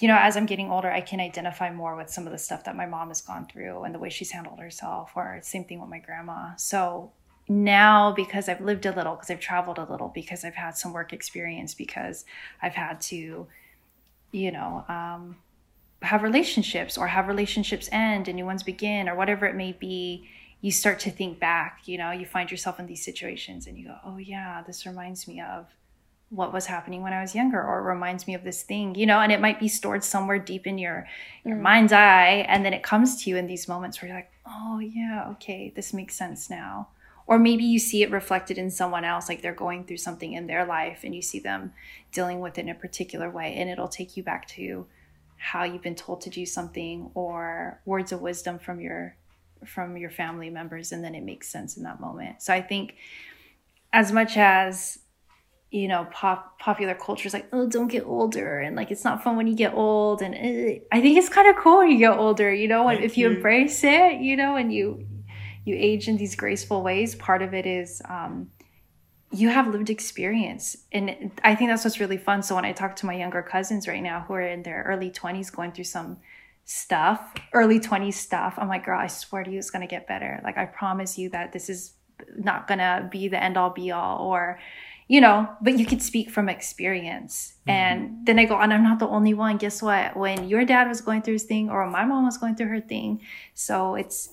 [0.00, 2.64] you know, as I'm getting older, I can identify more with some of the stuff
[2.64, 5.80] that my mom has gone through and the way she's handled herself, or same thing
[5.80, 6.56] with my grandma.
[6.56, 7.12] So
[7.48, 10.92] now, because I've lived a little, because I've traveled a little, because I've had some
[10.92, 12.24] work experience, because
[12.62, 13.46] I've had to,
[14.32, 15.36] you know, um,
[16.02, 20.28] have relationships or have relationships end and new ones begin, or whatever it may be,
[20.62, 21.80] you start to think back.
[21.86, 25.28] You know, you find yourself in these situations and you go, oh, yeah, this reminds
[25.28, 25.66] me of
[26.30, 29.18] what was happening when I was younger or reminds me of this thing, you know,
[29.18, 31.06] and it might be stored somewhere deep in your
[31.44, 31.62] your mm.
[31.62, 34.78] mind's eye and then it comes to you in these moments where you're like, "Oh,
[34.78, 36.88] yeah, okay, this makes sense now."
[37.26, 40.46] Or maybe you see it reflected in someone else like they're going through something in
[40.46, 41.72] their life and you see them
[42.12, 44.86] dealing with it in a particular way and it'll take you back to
[45.36, 49.16] how you've been told to do something or words of wisdom from your
[49.64, 52.40] from your family members and then it makes sense in that moment.
[52.42, 52.94] So I think
[53.92, 54.98] as much as
[55.70, 59.22] you know pop popular culture is like oh don't get older and like it's not
[59.22, 61.98] fun when you get old and uh, i think it's kind of cool when you
[61.98, 65.06] get older you know Thank if you, you, embrace it you know and you
[65.64, 68.50] you age in these graceful ways part of it is um,
[69.32, 72.42] you have lived experience and i think that's what's really fun.
[72.42, 75.10] So when i talk to my younger cousins right now who are in their early
[75.10, 76.18] 20s going through some
[76.64, 80.08] stuff early 20s stuff i'm like girl i swear to you it's going to get
[80.08, 80.40] better.
[80.42, 81.92] Like i promise you that this is
[82.36, 84.58] not going to be the end all be all or
[85.10, 87.54] you know, but you could speak from experience.
[87.62, 87.70] Mm-hmm.
[87.70, 89.56] And then I go, and I'm not the only one.
[89.56, 90.16] Guess what?
[90.16, 92.80] When your dad was going through his thing, or my mom was going through her
[92.80, 93.20] thing,
[93.52, 94.28] so it's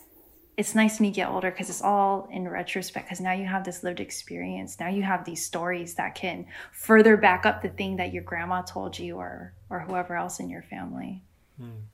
[0.55, 3.07] it's nice when you get older because it's all in retrospect.
[3.07, 4.79] Because now you have this lived experience.
[4.79, 8.61] Now you have these stories that can further back up the thing that your grandma
[8.61, 11.23] told you, or or whoever else in your family.
[11.59, 11.85] Mm.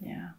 [0.00, 0.30] Yeah.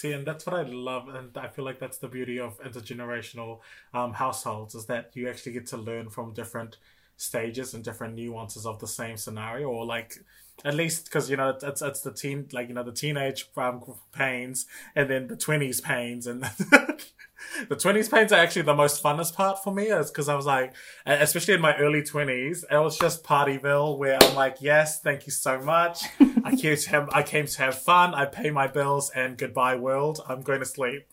[0.00, 3.58] See, and that's what I love, and I feel like that's the beauty of intergenerational
[3.92, 6.78] um, households is that you actually get to learn from different
[7.18, 10.14] stages and different nuances of the same scenario, or like
[10.64, 13.82] at least because you know it's it's the teen like you know the teenage um,
[14.10, 14.64] pains
[14.96, 16.48] and then the twenties pains and
[17.68, 20.46] the 20s pains are actually the most funnest part for me is because I was
[20.46, 20.74] like,
[21.06, 25.32] especially in my early 20s, it was just Partyville where I'm like, yes, thank you
[25.32, 26.04] so much.
[26.44, 28.14] I came to have, I came to have fun.
[28.14, 30.20] I pay my bills and goodbye world.
[30.28, 31.06] I'm going to sleep.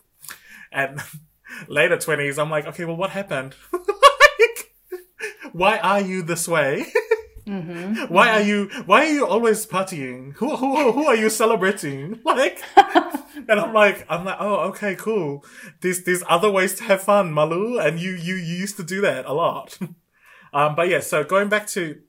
[0.72, 1.00] And
[1.68, 3.56] later twenties, I'm like, okay, well, what happened?
[3.74, 4.74] like,
[5.52, 6.86] why are you this way?
[7.48, 8.14] Mm-hmm.
[8.14, 10.34] Why are you why are you always partying?
[10.36, 12.20] Who who who are you celebrating?
[12.26, 12.62] Like
[13.48, 15.46] and I'm like I'm like, oh okay, cool.
[15.82, 19.02] There's there's other ways to have fun, Malu, and you you, you used to do
[19.02, 19.78] that a lot.
[20.54, 22.00] um but yeah, so going back to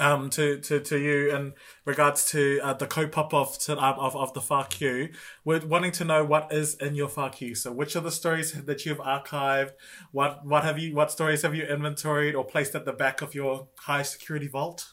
[0.00, 4.14] um to to, to you in regards to uh, the co-pop of to, um, of
[4.14, 5.12] of the FAQ,
[5.44, 7.56] we're wanting to know what is in your FAQ.
[7.56, 9.72] So which are the stories that you've archived?
[10.12, 13.34] What what have you what stories have you inventoried or placed at the back of
[13.34, 14.92] your high security vault?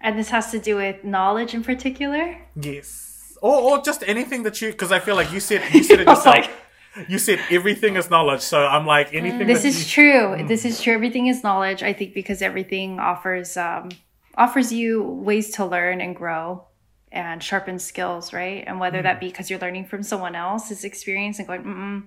[0.00, 2.36] And this has to do with knowledge in particular.
[2.60, 3.36] Yes.
[3.40, 6.06] Or or just anything that you because I feel like you said you said it
[6.08, 6.26] yourself.
[6.26, 6.50] like-
[7.08, 9.18] you said everything is knowledge, so I'm like mm.
[9.18, 9.46] anything.
[9.46, 10.36] This is you, true.
[10.36, 10.46] Hmm.
[10.46, 10.92] This is true.
[10.92, 11.82] Everything is knowledge.
[11.82, 13.90] I think because everything offers um,
[14.36, 16.64] offers you ways to learn and grow
[17.10, 18.64] and sharpen skills, right?
[18.66, 19.04] And whether hmm.
[19.04, 22.04] that be because you're learning from someone else's experience and going, Mm-mm,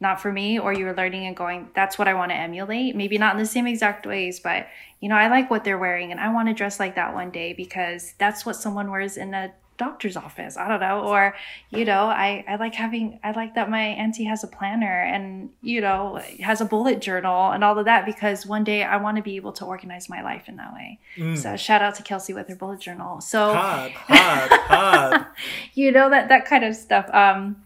[0.00, 2.96] not for me, or you're learning and going, that's what I want to emulate.
[2.96, 4.66] Maybe not in the same exact ways, but
[5.00, 7.30] you know, I like what they're wearing and I want to dress like that one
[7.30, 9.52] day because that's what someone wears in a
[9.84, 10.56] doctor's office.
[10.56, 11.00] I don't know.
[11.00, 11.34] Or,
[11.70, 15.50] you know, I, I like having, I like that my auntie has a planner and,
[15.60, 19.16] you know, has a bullet journal and all of that because one day I want
[19.16, 20.98] to be able to organize my life in that way.
[21.36, 23.20] So shout out to Kelsey with her bullet journal.
[23.20, 25.26] So, hard, hard, hard.
[25.74, 27.56] you know that that kind of stuff um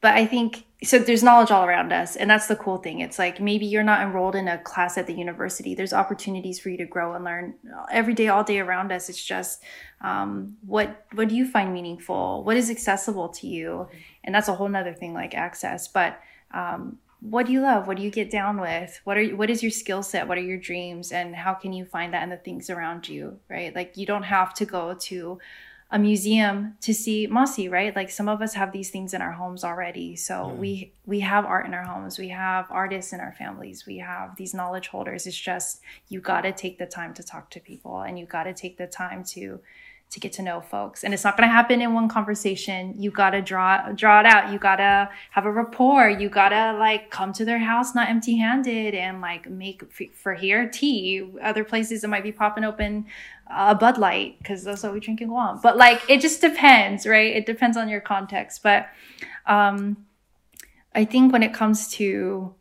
[0.00, 3.00] but i think so there's knowledge all around us and that's the cool thing.
[3.00, 5.74] It's like maybe you're not enrolled in a class at the university.
[5.74, 7.54] There's opportunities for you to grow and learn
[7.90, 9.08] every day all day around us.
[9.08, 9.60] It's just
[10.02, 12.44] um, what what do you find meaningful?
[12.44, 13.88] What is accessible to you?
[14.22, 15.88] And that's a whole nother thing like access.
[15.88, 16.20] But
[16.52, 17.88] um, what do you love?
[17.88, 19.00] What do you get down with?
[19.02, 20.28] What are what is your skill set?
[20.28, 21.10] What are your dreams?
[21.10, 23.74] And how can you find that in the things around you right?
[23.74, 25.40] Like you don't have to go to
[25.90, 27.96] a museum to see Mossy, right?
[27.96, 30.16] Like some of us have these things in our homes already.
[30.16, 32.18] So we we have art in our homes.
[32.18, 33.86] We have artists in our families.
[33.86, 35.26] We have these knowledge holders.
[35.26, 38.44] It's just you got to take the time to talk to people and you got
[38.44, 39.60] to take the time to
[40.10, 41.04] to get to know folks.
[41.04, 42.94] And it's not going to happen in one conversation.
[42.98, 44.52] You got to draw draw it out.
[44.52, 46.08] You got to have a rapport.
[46.08, 50.34] You got to like come to their house not empty-handed and like make f- for
[50.34, 51.30] here tea.
[51.42, 53.06] Other places it might be popping open
[53.54, 55.60] a Bud Light because that's what we drink in Guam.
[55.62, 57.36] But like it just depends, right?
[57.36, 58.62] It depends on your context.
[58.62, 58.88] But
[59.46, 60.06] um
[60.94, 62.54] I think when it comes to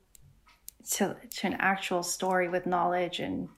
[0.92, 3.50] to, to an actual story with knowledge and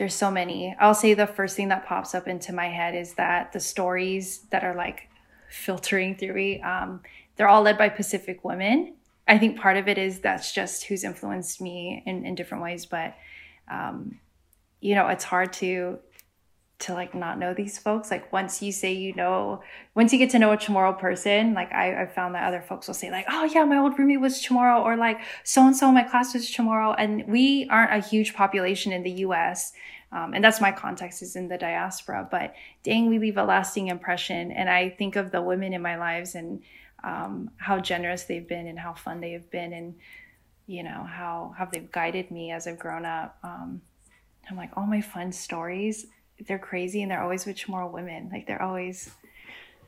[0.00, 0.74] there's so many.
[0.80, 4.46] I'll say the first thing that pops up into my head is that the stories
[4.48, 5.10] that are like
[5.50, 7.02] filtering through me, um,
[7.36, 8.94] they're all led by Pacific women.
[9.28, 12.86] I think part of it is that's just who's influenced me in, in different ways,
[12.86, 13.14] but
[13.70, 14.18] um,
[14.80, 15.98] you know, it's hard to
[16.80, 18.10] to like not know these folks.
[18.10, 19.62] Like once you say you know,
[19.94, 22.86] once you get to know a Chamorro person, like I, I've found that other folks
[22.86, 25.92] will say like, oh yeah, my old roommate was Chamorro, or like so and so
[25.92, 29.72] my class was Chamorro, and we aren't a huge population in the U.S.
[30.12, 32.26] Um, and that's my context is in the diaspora.
[32.30, 34.50] But dang, we leave a lasting impression.
[34.50, 36.62] And I think of the women in my lives and
[37.04, 39.94] um, how generous they've been and how fun they have been, and
[40.66, 43.38] you know how how they've guided me as I've grown up.
[43.42, 43.82] Um,
[44.50, 46.06] I'm like, all my fun stories,
[46.46, 48.28] they're crazy and they're always with more women.
[48.32, 49.10] Like they're always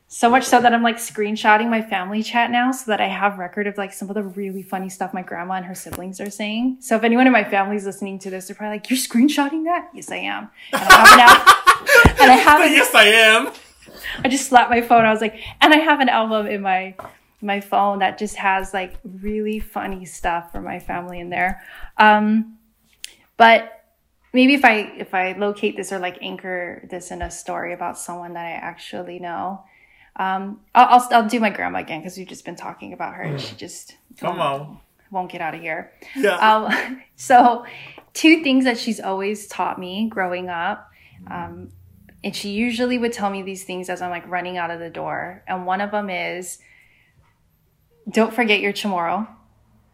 [0.09, 3.39] so much so that I'm like screenshotting my family chat now so that I have
[3.39, 6.29] record of like some of the really funny stuff my grandma and her siblings are
[6.29, 6.77] saying.
[6.81, 9.65] So if anyone in my family is listening to this, they're probably like, You're screenshotting
[9.65, 9.89] that?
[9.95, 10.51] Yes, I am.
[10.73, 13.53] And I have an al- and I have an- yes, I am.
[14.25, 15.05] I just slapped my phone.
[15.05, 16.95] I was like, and I have an album in my
[17.41, 21.63] my phone that just has like really funny stuff for my family in there.
[21.97, 22.59] Um,
[23.37, 23.82] but
[24.33, 27.99] maybe if I if I locate this or like anchor this in a story about
[27.99, 29.65] someone that I actually know,
[30.17, 33.23] um, I'll I'll, I'll do my grandma again because we've just been talking about her.
[33.23, 34.79] and She just Come on.
[35.11, 35.93] won't get out of here.
[36.17, 36.37] Yeah.
[36.37, 37.65] Um, so,
[38.15, 40.91] two things that she's always taught me growing up.
[41.31, 41.69] Um,
[42.25, 44.91] and she usually would tell me these things as I'm like running out of the
[44.91, 45.43] door.
[45.49, 46.59] And one of them is,
[48.09, 49.27] don't forget your Chamorro.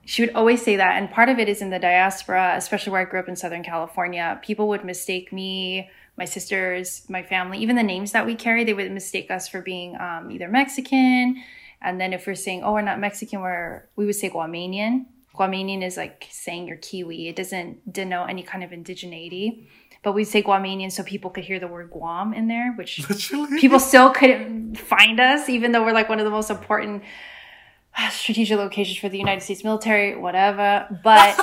[0.08, 0.96] She would always say that.
[0.96, 3.62] And part of it is in the diaspora, especially where I grew up in Southern
[3.62, 4.40] California.
[4.42, 8.72] People would mistake me, my sisters, my family, even the names that we carry, they
[8.72, 11.42] would mistake us for being um, either Mexican.
[11.82, 15.04] And then if we're saying, oh, we're not Mexican, we're, we would say Guamanian.
[15.36, 17.28] Guamanian is like saying you're Kiwi.
[17.28, 19.66] It doesn't denote any kind of indigeneity.
[20.02, 23.60] But we say Guamanian so people could hear the word Guam in there, which Literally.
[23.60, 27.02] people still couldn't find us, even though we're like one of the most important
[28.10, 30.86] strategic locations for the United States military, whatever.
[31.02, 31.38] But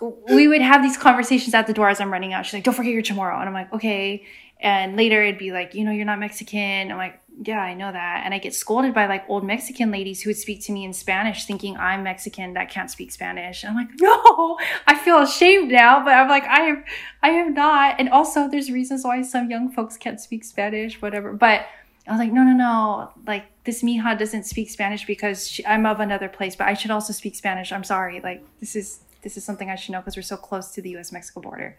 [0.28, 2.46] we would have these conversations at the door as I'm running out.
[2.46, 3.38] She's like, don't forget your Chamorro.
[3.38, 4.24] And I'm like, okay.
[4.62, 6.90] And later it'd be like, you know, you're not Mexican.
[6.92, 8.22] I'm like, Yeah, I know that.
[8.24, 10.92] And I get scolded by like old Mexican ladies who would speak to me in
[10.92, 13.64] Spanish thinking I'm Mexican that can't speak Spanish.
[13.64, 16.84] And I'm like, no, I feel ashamed now, but I'm like, I am,
[17.22, 17.96] I am not.
[17.98, 21.32] And also there's reasons why some young folks can't speak Spanish, whatever.
[21.32, 21.64] But
[22.06, 23.12] I was like, no, no, no.
[23.26, 26.90] Like this mija doesn't speak Spanish because she, I'm of another place, but I should
[26.90, 27.70] also speak Spanish.
[27.72, 28.20] I'm sorry.
[28.20, 30.90] Like this is, this is something I should know because we're so close to the
[30.96, 31.76] US Mexico border.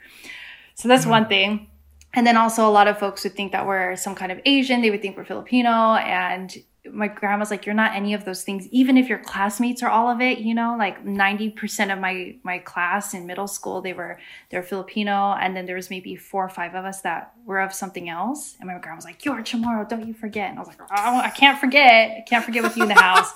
[0.75, 1.11] So that's mm-hmm.
[1.11, 1.67] one thing
[2.13, 4.81] and then also a lot of folks would think that we're some kind of Asian.
[4.81, 5.95] They would think we're Filipino.
[5.95, 6.53] And
[6.89, 8.67] my grandma's like, you're not any of those things.
[8.71, 12.57] Even if your classmates are all of it, you know, like 90% of my, my
[12.57, 14.19] class in middle school, they were,
[14.49, 15.35] they're Filipino.
[15.39, 18.55] And then there was maybe four or five of us that were of something else.
[18.59, 20.49] And my grandma was like, you're Chamorro, don't you forget.
[20.49, 22.17] And I was like, oh, I can't forget.
[22.17, 23.31] I can't forget with you in the house.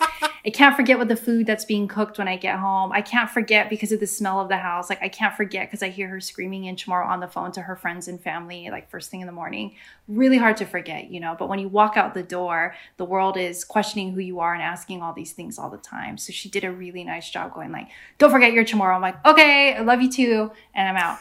[0.45, 2.91] I can't forget with the food that's being cooked when I get home.
[2.91, 4.89] I can't forget because of the smell of the house.
[4.89, 7.61] Like I can't forget because I hear her screaming in Chamorro on the phone to
[7.61, 9.75] her friends and family, like first thing in the morning.
[10.07, 13.37] Really hard to forget, you know, but when you walk out the door, the world
[13.37, 16.19] is questioning who you are and asking all these things all the time.
[16.19, 17.87] So she did a really nice job going like,
[18.19, 20.51] don't forget your Chamorro." I'm like, okay, I love you too.
[20.75, 21.17] And I'm out.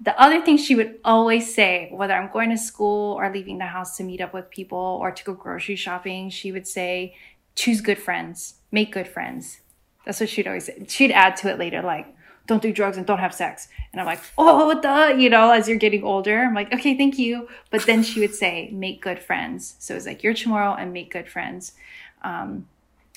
[0.00, 3.64] The other thing she would always say, whether I'm going to school or leaving the
[3.64, 7.16] house to meet up with people or to go grocery shopping, she would say,
[7.54, 9.60] choose good friends, make good friends.
[10.04, 10.84] That's what she'd always say.
[10.86, 12.14] She'd add to it later, like,
[12.48, 13.68] don't do drugs and don't have sex.
[13.92, 17.18] And I'm like, oh, the, you know, as you're getting older, I'm like, okay, thank
[17.18, 17.48] you.
[17.70, 19.76] But then she would say, make good friends.
[19.78, 21.74] So it's like, you're Chamorro and make good friends.
[22.22, 22.66] Um,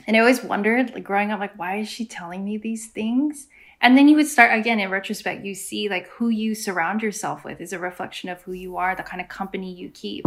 [0.05, 3.47] and I always wondered, like growing up, like, why is she telling me these things?
[3.79, 7.43] And then you would start again in retrospect, you see like who you surround yourself
[7.43, 10.25] with is a reflection of who you are, the kind of company you keep.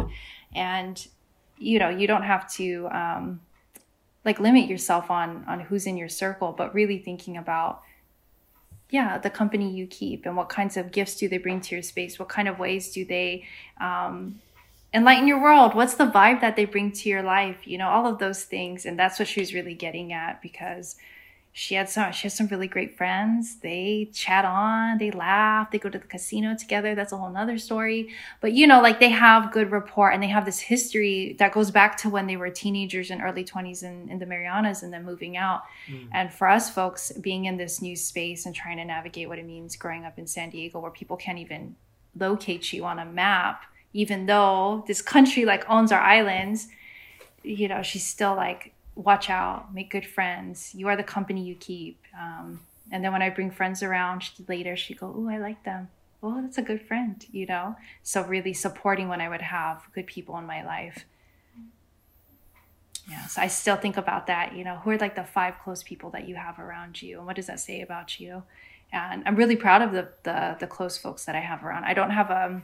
[0.57, 1.07] And,
[1.59, 3.40] you know, you don't have to, um,
[4.24, 7.82] like limit yourself on on who's in your circle but really thinking about
[8.91, 11.82] yeah the company you keep and what kinds of gifts do they bring to your
[11.82, 12.18] space?
[12.18, 13.45] What kind of ways do they
[13.80, 14.41] um,
[14.93, 15.74] enlighten your world?
[15.74, 17.59] What's the vibe that they bring to your life?
[17.64, 18.87] You know all of those things.
[18.87, 20.97] And that's what she was really getting at because
[21.57, 23.61] she had some she has some really great friends.
[23.61, 26.96] They chat on they laugh they go to the casino together.
[26.96, 28.09] That's a whole nother story.
[28.40, 31.70] But you know like they have good rapport and they have this history that goes
[31.70, 35.05] back to when they were teenagers and early 20s in, in the marianas and then
[35.05, 35.62] moving out.
[35.88, 36.09] Mm.
[36.12, 39.46] and for us folks being in this new space and trying to navigate what it
[39.46, 41.76] means growing up in san diego where people can't even
[42.18, 46.68] locate you on a map even though this country like owns our islands
[47.42, 50.74] you know she's still like watch out, make good friends.
[50.74, 52.01] You are the company you keep.
[52.18, 52.61] Um,
[52.92, 55.88] and then when I bring friends around she, later, she go, "Oh, I like them.
[56.22, 57.76] Oh, that's a good friend," you know.
[58.03, 61.05] So really supporting when I would have good people in my life.
[63.09, 64.55] Yeah, so I still think about that.
[64.55, 67.26] You know, who are like the five close people that you have around you, and
[67.26, 68.42] what does that say about you?
[68.92, 71.84] And I'm really proud of the the, the close folks that I have around.
[71.84, 72.62] I don't have a um,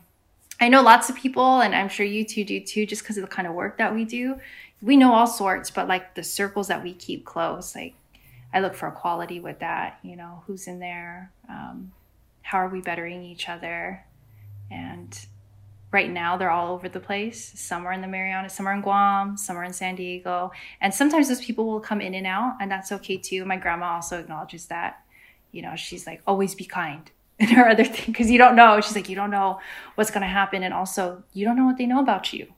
[0.60, 3.22] I know lots of people, and I'm sure you two do too, just because of
[3.22, 4.36] the kind of work that we do
[4.82, 7.94] we know all sorts, but like the circles that we keep close, like
[8.52, 9.98] I look for equality with that.
[10.02, 11.32] You know, who's in there?
[11.48, 11.92] Um,
[12.42, 14.04] how are we bettering each other?
[14.70, 15.18] And
[15.92, 17.52] right now, they're all over the place.
[17.60, 20.52] Some are in the Marianas, some are in Guam, some are in San Diego.
[20.80, 23.44] And sometimes those people will come in and out, and that's okay too.
[23.44, 25.04] My grandma also acknowledges that.
[25.52, 27.10] You know, she's like, always be kind.
[27.48, 29.60] And her other thing, because you don't know, she's like, you don't know
[29.94, 30.62] what's going to happen.
[30.62, 32.52] And also, you don't know what they know about you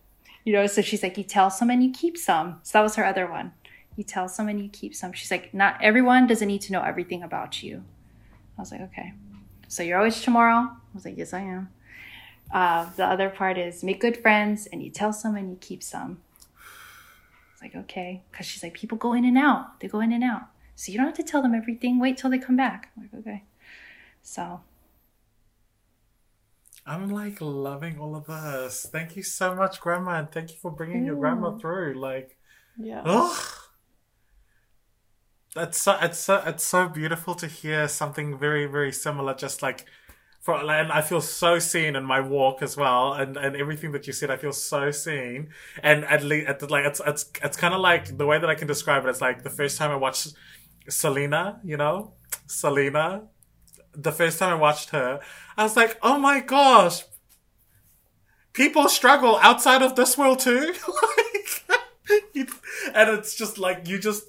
[0.45, 2.61] you know, so she's like, you tell some and you keep some.
[2.63, 3.53] So that was her other one.
[3.97, 5.13] You tell some and you keep some.
[5.13, 7.85] She's like, not everyone doesn't need to know everything about you.
[8.59, 9.13] I was like, okay.
[9.69, 11.69] So you're always Chamorro I was like, yes, I am.
[12.53, 15.83] Uh, the other part is make good friends and you tell some and you keep
[15.83, 16.21] some.
[17.53, 18.23] It's like, okay.
[18.31, 19.81] Because she's like, people go in and out.
[19.81, 20.43] They go in and out.
[20.75, 21.99] So you don't have to tell them everything.
[21.99, 22.91] Wait till they come back.
[22.97, 23.45] I'm like, okay.
[24.23, 24.61] So
[26.85, 28.89] I'm like loving all of this.
[28.91, 31.61] Thank you so much, Grandma, and thank you for bringing your grandma mm.
[31.61, 31.95] through.
[31.95, 32.37] Like,
[32.77, 33.03] yeah.
[33.05, 33.59] Ugh.
[35.55, 39.35] That's so it's so it's so beautiful to hear something very very similar.
[39.35, 39.85] Just like,
[40.41, 44.07] for and I feel so seen in my walk as well, and and everything that
[44.07, 45.51] you said, I feel so seen.
[45.83, 48.49] And at least at the, like it's it's it's kind of like the way that
[48.49, 49.11] I can describe it.
[49.11, 50.33] It's like the first time I watched
[50.89, 52.15] Selena, you know,
[52.47, 53.29] Selena
[53.95, 55.21] the first time I watched her,
[55.57, 57.05] I was like, oh my gosh,
[58.53, 60.75] people struggle outside of this world too.
[62.07, 62.51] like,
[62.95, 64.25] and it's just like you just,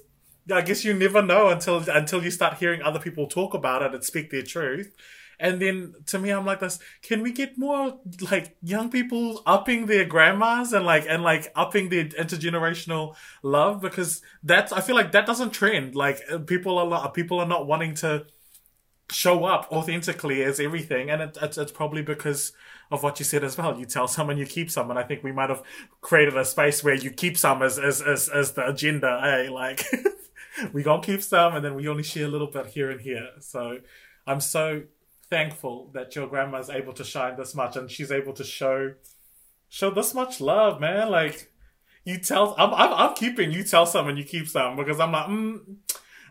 [0.52, 3.94] I guess you never know until until you start hearing other people talk about it
[3.94, 4.94] and speak their truth.
[5.40, 6.78] And then to me, I'm like this.
[7.02, 7.98] Can we get more
[8.30, 14.22] like young people upping their grandmas and like and like upping their intergenerational love because
[14.42, 15.94] that's I feel like that doesn't trend.
[15.94, 18.26] Like people are people are not wanting to
[19.14, 22.52] show up authentically as everything, and it, it's, it's probably because
[22.90, 23.78] of what you said as well.
[23.78, 25.62] You tell someone, you keep some, and I think we might have
[26.00, 29.20] created a space where you keep some as as as, as the agenda.
[29.22, 29.84] Hey, like
[30.72, 33.28] we gonna keep some, and then we only share a little bit here and here.
[33.40, 33.78] So
[34.26, 34.82] I'm so
[35.30, 38.94] thankful that your grandma's able to shine this much, and she's able to show
[39.68, 41.10] show this much love, man.
[41.10, 41.50] Like
[42.04, 43.52] you tell, I'm I'm, I'm keeping.
[43.52, 45.76] You tell someone, you keep some because I'm like, mm,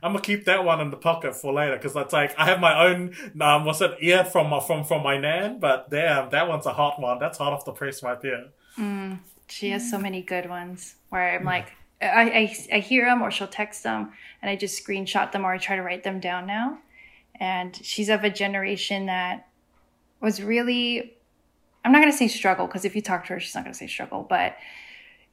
[0.04, 2.60] I'm gonna keep that one in the pocket for later because that's like I have
[2.60, 6.48] my own um what's it ear from my from from my nan, but damn that
[6.50, 7.20] one's a hot one.
[7.20, 8.48] That's hot off the press right there.
[8.78, 13.22] Mm, she has so many good ones where I'm like I, I I hear them
[13.22, 16.20] or she'll text them and I just screenshot them or I try to write them
[16.20, 16.80] down now.
[17.40, 19.48] And she's of a generation that
[20.20, 21.16] was really
[21.86, 23.88] I'm not gonna say struggle because if you talk to her she's not gonna say
[23.88, 24.58] struggle, but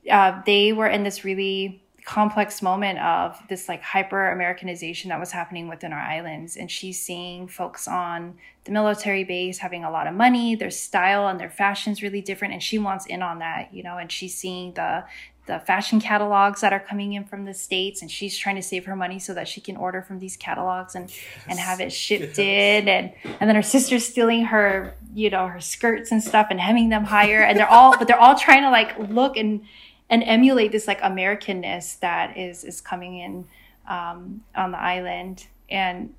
[0.09, 5.33] uh, they were in this really complex moment of this like hyper Americanization that was
[5.33, 6.57] happening within our islands.
[6.57, 8.35] And she's seeing folks on
[8.65, 12.55] the military base having a lot of money, their style and their fashion's really different.
[12.55, 15.05] And she wants in on that, you know, and she's seeing the
[15.47, 18.85] the fashion catalogs that are coming in from the states and she's trying to save
[18.85, 21.19] her money so that she can order from these catalogs and yes.
[21.49, 22.83] and have it shipped yes.
[22.83, 26.61] in and and then her sister's stealing her you know her skirts and stuff and
[26.61, 29.63] hemming them higher and they're all but they're all trying to like look and
[30.11, 33.47] and emulate this like Americanness that is is coming in
[33.89, 35.47] um, on the island.
[35.71, 36.15] And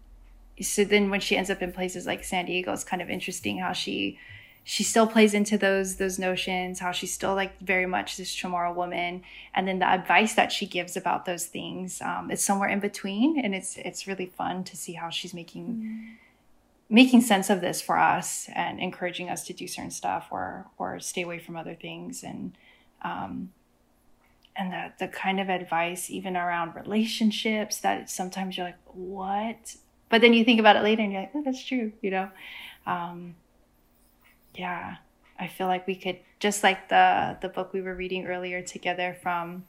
[0.62, 3.60] so then when she ends up in places like San Diego, it's kind of interesting
[3.60, 4.18] how she
[4.64, 8.74] she still plays into those those notions how she's still like very much this chamorro
[8.76, 9.24] woman
[9.56, 13.40] and then the advice that she gives about those things um, is somewhere in between
[13.40, 16.16] and it's it's really fun to see how she's making mm.
[16.90, 21.00] making sense of this for us and encouraging us to do certain stuff or or
[21.00, 22.56] stay away from other things and
[23.02, 23.50] um,
[24.56, 29.76] and the, the kind of advice even around relationships that sometimes you're like what?
[30.10, 32.30] But then you think about it later and you're like oh that's true you know?
[32.86, 33.36] Um,
[34.56, 34.98] yeah.
[35.40, 39.16] I feel like we could just like the the book we were reading earlier together
[39.22, 39.64] from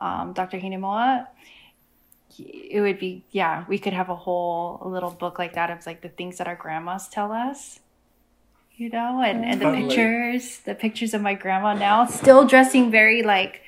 [0.00, 1.26] um, dr hinemoa
[2.38, 5.84] it would be yeah we could have a whole a little book like that of
[5.86, 7.80] like the things that our grandmas tell us
[8.76, 9.22] you know?
[9.22, 9.86] And, and the totally.
[9.86, 13.62] pictures the pictures of my grandma now still dressing very like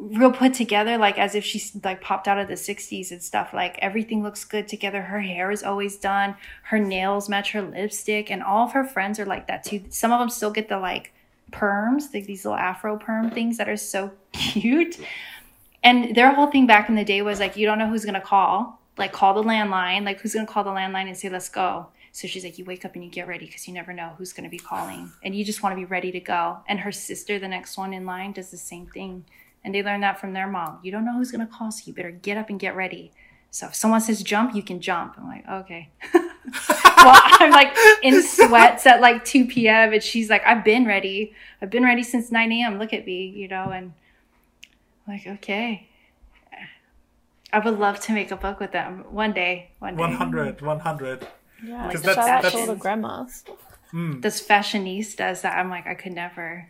[0.00, 3.52] real put together, like as if she's like popped out of the 60s and stuff.
[3.52, 5.02] Like everything looks good together.
[5.02, 6.34] Her hair is always done.
[6.64, 8.30] Her nails match her lipstick.
[8.30, 9.82] And all of her friends are like that too.
[9.90, 11.12] Some of them still get the like
[11.52, 14.98] perms, like these little afro perm things that are so cute.
[15.84, 18.20] And their whole thing back in the day was like, you don't know who's gonna
[18.20, 18.80] call.
[18.96, 20.04] Like call the landline.
[20.04, 21.88] Like who's gonna call the landline and say, let's go.
[22.12, 24.32] So she's like, you wake up and you get ready because you never know who's
[24.32, 25.12] going to be calling.
[25.22, 26.58] And you just want to be ready to go.
[26.66, 29.24] And her sister, the next one in line, does the same thing.
[29.62, 30.78] And they learned that from their mom.
[30.82, 33.12] You don't know who's going to call, so you better get up and get ready.
[33.50, 35.16] So if someone says jump, you can jump.
[35.18, 35.88] I'm like, okay.
[36.14, 39.92] well, I'm like in sweats at like 2 p.m.
[39.92, 41.34] And she's like, I've been ready.
[41.60, 42.78] I've been ready since 9 a.m.
[42.78, 43.70] Look at me, you know?
[43.70, 43.92] And
[45.06, 45.88] I'm like, okay.
[47.52, 49.70] I would love to make a book with them one day.
[49.80, 50.02] One day.
[50.02, 51.26] 100, 100.
[51.64, 53.44] Yeah, because that's, that's all the grandmas.
[53.92, 54.22] Mm.
[54.22, 56.68] Those fashionistas that I'm like, I could never.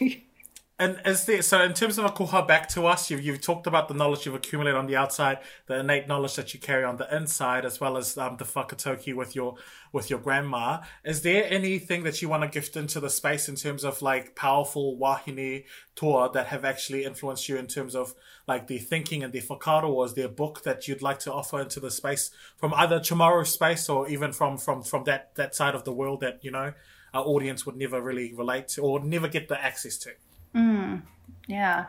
[0.76, 3.68] And is there so in terms of a koha back to us, you've you've talked
[3.68, 6.96] about the knowledge you've accumulated on the outside, the innate knowledge that you carry on
[6.96, 9.54] the inside, as well as um, the whakataukī with your
[9.92, 10.80] with your grandma.
[11.04, 14.34] Is there anything that you want to gift into the space in terms of like
[14.34, 15.64] powerful wāhine
[15.94, 18.12] toa that have actually influenced you in terms of
[18.48, 21.32] like the thinking and the whakaaro, or is there a book that you'd like to
[21.32, 25.54] offer into the space from either Chamorro space or even from from from that that
[25.54, 26.72] side of the world that you know
[27.12, 30.10] our audience would never really relate to or never get the access to?
[30.54, 31.02] Mm,
[31.46, 31.86] yeah.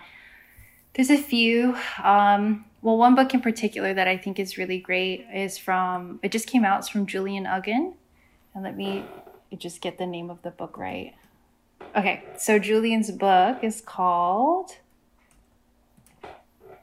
[0.94, 1.76] There's a few.
[2.04, 6.32] Um, well, one book in particular that I think is really great is from, it
[6.32, 7.94] just came out, it's from Julian Aguon.
[8.54, 9.06] And let me
[9.58, 11.14] just get the name of the book right.
[11.96, 14.78] Okay, so Julian's book is called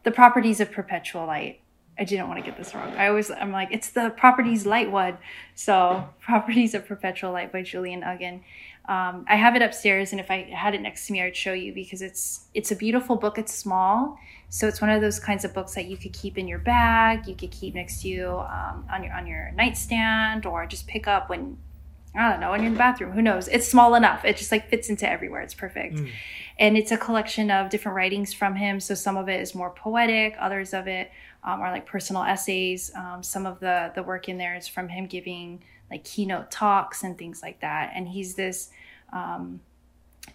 [0.03, 1.61] The Properties of Perpetual Light.
[1.99, 2.93] I didn't want to get this wrong.
[2.95, 5.19] I always, I'm like, it's the Properties Light one.
[5.55, 8.41] So, Properties of Perpetual Light by Julian Aguon.
[8.87, 11.53] Um, I have it upstairs, and if I had it next to me, I'd show
[11.53, 13.39] you because it's it's a beautiful book.
[13.39, 14.19] It's small,
[14.49, 17.29] so it's one of those kinds of books that you could keep in your bag.
[17.29, 21.07] You could keep next to you um, on your on your nightstand, or just pick
[21.07, 21.59] up when
[22.15, 23.13] I don't know when you're in the bathroom.
[23.13, 23.47] Who knows?
[23.47, 24.25] It's small enough.
[24.25, 25.43] It just like fits into everywhere.
[25.43, 26.11] It's perfect, mm.
[26.59, 28.81] and it's a collection of different writings from him.
[28.81, 31.13] So some of it is more poetic, others of it
[31.45, 32.91] um, are like personal essays.
[32.97, 35.63] Um, some of the the work in there is from him giving
[35.93, 37.93] like keynote talks and things like that.
[37.95, 38.71] And he's this
[39.13, 39.61] um,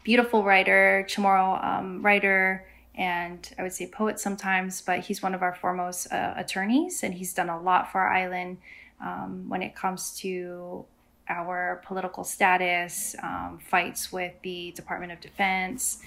[0.04, 5.42] beautiful writer, Chamorro um, writer, and I would say poet sometimes, but he's one of
[5.42, 8.58] our foremost uh, attorneys, and he's done a lot for our island.
[9.02, 10.86] um, when it comes to
[11.30, 16.00] our political status, um, fights with the Department of Defense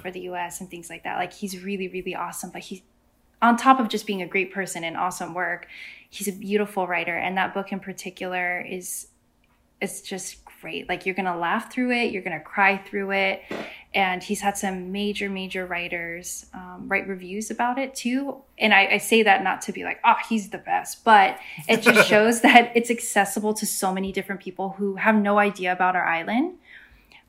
[0.00, 1.16] for the US and things like that.
[1.16, 2.50] Like he's really, really awesome.
[2.50, 2.82] But he's
[3.42, 5.66] on top of just being a great person and awesome work,
[6.10, 7.16] he's a beautiful writer.
[7.16, 9.08] And that book in particular is
[9.80, 10.88] it's just great.
[10.88, 13.42] Like you're gonna laugh through it, you're gonna cry through it,
[13.94, 18.42] and he's had some major, major writers um, write reviews about it too.
[18.58, 21.82] And I, I, say that not to be like, oh, he's the best, but it
[21.82, 25.94] just shows that it's accessible to so many different people who have no idea about
[25.94, 26.54] our island.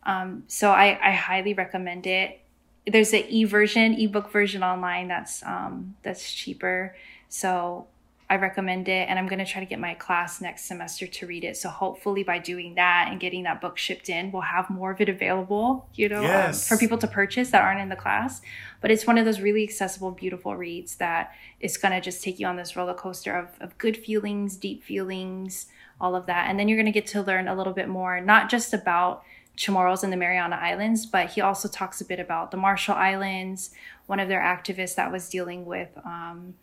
[0.04, 2.40] Um, so I, I highly recommend it.
[2.88, 6.96] There's an e version, ebook version online that's um, that's cheaper.
[7.30, 7.88] So
[8.30, 11.28] I recommend it, and I'm going to try to get my class next semester to
[11.28, 11.56] read it.
[11.56, 15.00] So hopefully, by doing that and getting that book shipped in, we'll have more of
[15.00, 16.70] it available, you know, um, yes.
[16.70, 18.42] um, for people to purchase that aren't in the class.
[18.82, 21.32] But it's one of those really accessible, beautiful reads that
[21.62, 24.84] is going to just take you on this roller coaster of, of good feelings, deep
[24.84, 25.68] feelings,
[26.02, 28.20] all of that, and then you're going to get to learn a little bit more,
[28.20, 29.24] not just about
[29.58, 33.72] Chamorros and the Mariana Islands, but he also talks a bit about the Marshall Islands,
[34.06, 35.90] one of their activists that was dealing with.
[36.06, 36.54] Um,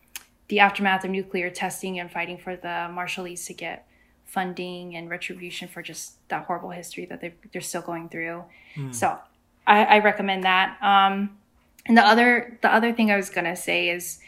[0.49, 3.87] the aftermath of nuclear testing and fighting for the Marshallese to get
[4.25, 8.45] funding and retribution for just that horrible history that they're, they're still going through.
[8.77, 8.95] Mm.
[8.95, 9.19] So
[9.67, 10.77] I, I, recommend that.
[10.83, 11.39] Um,
[11.87, 14.19] and the other the other thing I was gonna say is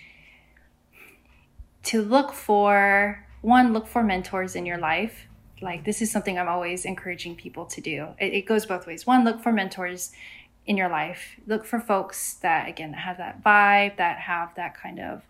[1.84, 5.26] to look for one look for mentors in your life.
[5.60, 8.08] Like this is something I'm always encouraging people to do.
[8.18, 9.06] It, it goes both ways.
[9.06, 10.12] One, look for mentors
[10.66, 11.36] in your life.
[11.46, 15.22] Look for folks that again have that vibe, that have that kind of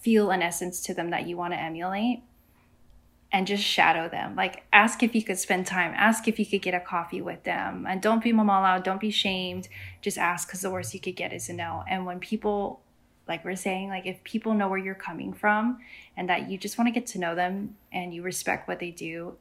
[0.00, 2.22] feel and essence to them that you want to emulate
[3.32, 4.36] and just shadow them.
[4.36, 7.42] Like ask if you could spend time, ask if you could get a coffee with
[7.42, 7.84] them.
[7.88, 9.68] And don't be mamahlao, don't be shamed.
[10.00, 11.82] Just ask because the worst you could get is a no.
[11.88, 12.80] And when people
[13.26, 15.78] like we're saying, like if people know where you're coming from
[16.16, 18.90] and that you just want to get to know them and you respect what they
[18.90, 19.36] do,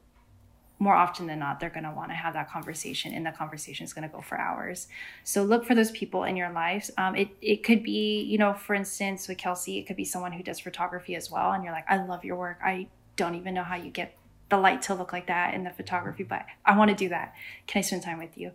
[0.84, 3.86] more often than not, they're going to want to have that conversation, and the conversation
[3.86, 4.88] is going to go for hours.
[5.24, 6.92] So look for those people in your lives.
[6.98, 10.34] Um, it it could be, you know, for instance, with Kelsey, it could be someone
[10.34, 12.60] who does photography as well, and you're like, I love your work.
[12.64, 14.18] I don't even know how you get
[14.50, 17.34] the light to look like that in the photography, but I want to do that.
[17.68, 18.52] Can I spend time with you?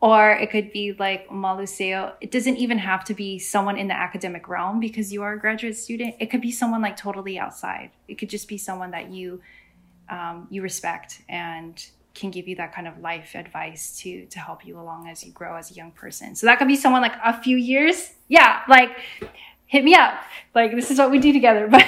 [0.00, 2.12] Or it could be like Maluseo.
[2.20, 5.38] It doesn't even have to be someone in the academic realm because you are a
[5.38, 6.14] graduate student.
[6.20, 7.90] It could be someone like totally outside.
[8.06, 9.40] It could just be someone that you
[10.10, 14.66] um, you respect and can give you that kind of life advice to to help
[14.66, 16.34] you along as you grow as a young person.
[16.34, 18.12] So that could be someone like a few years.
[18.28, 18.90] Yeah, like
[19.66, 20.14] hit me up.
[20.54, 21.68] Like this is what we do together.
[21.70, 21.86] But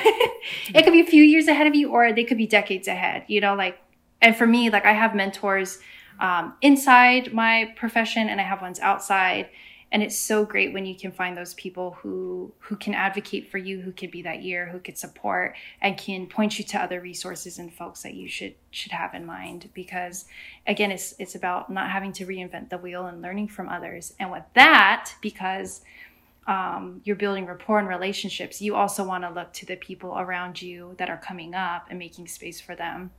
[0.74, 3.24] it could be a few years ahead of you or they could be decades ahead.
[3.26, 3.78] You know, like
[4.22, 5.78] and for me, like I have mentors
[6.20, 9.48] um, inside my profession and I have ones outside
[9.92, 13.58] and it's so great when you can find those people who who can advocate for
[13.58, 17.00] you who could be that ear who could support and can point you to other
[17.00, 19.68] resources and folks that you should should have in mind.
[19.74, 20.26] Because
[20.66, 24.14] again it's it's about not having to reinvent the wheel and learning from others.
[24.20, 25.82] And with that because
[26.46, 30.62] um, you're building rapport and relationships you also want to look to the people around
[30.62, 33.10] you that are coming up and making space for them.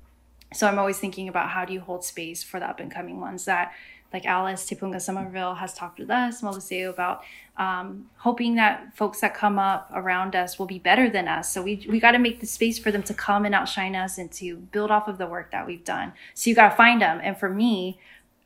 [0.54, 3.20] So i'm always thinking about how do you hold space for the up and coming
[3.20, 3.74] ones that
[4.14, 7.24] like Alice Te Punga Somerville has talked with us, Moliseo, about
[7.58, 11.52] um, hoping that folks that come up around us will be better than us.
[11.52, 14.18] So we, we got to make the space for them to come and outshine us
[14.18, 16.14] and to build off of the work that we've done.
[16.34, 17.20] So you got to find them.
[17.24, 18.00] And for me,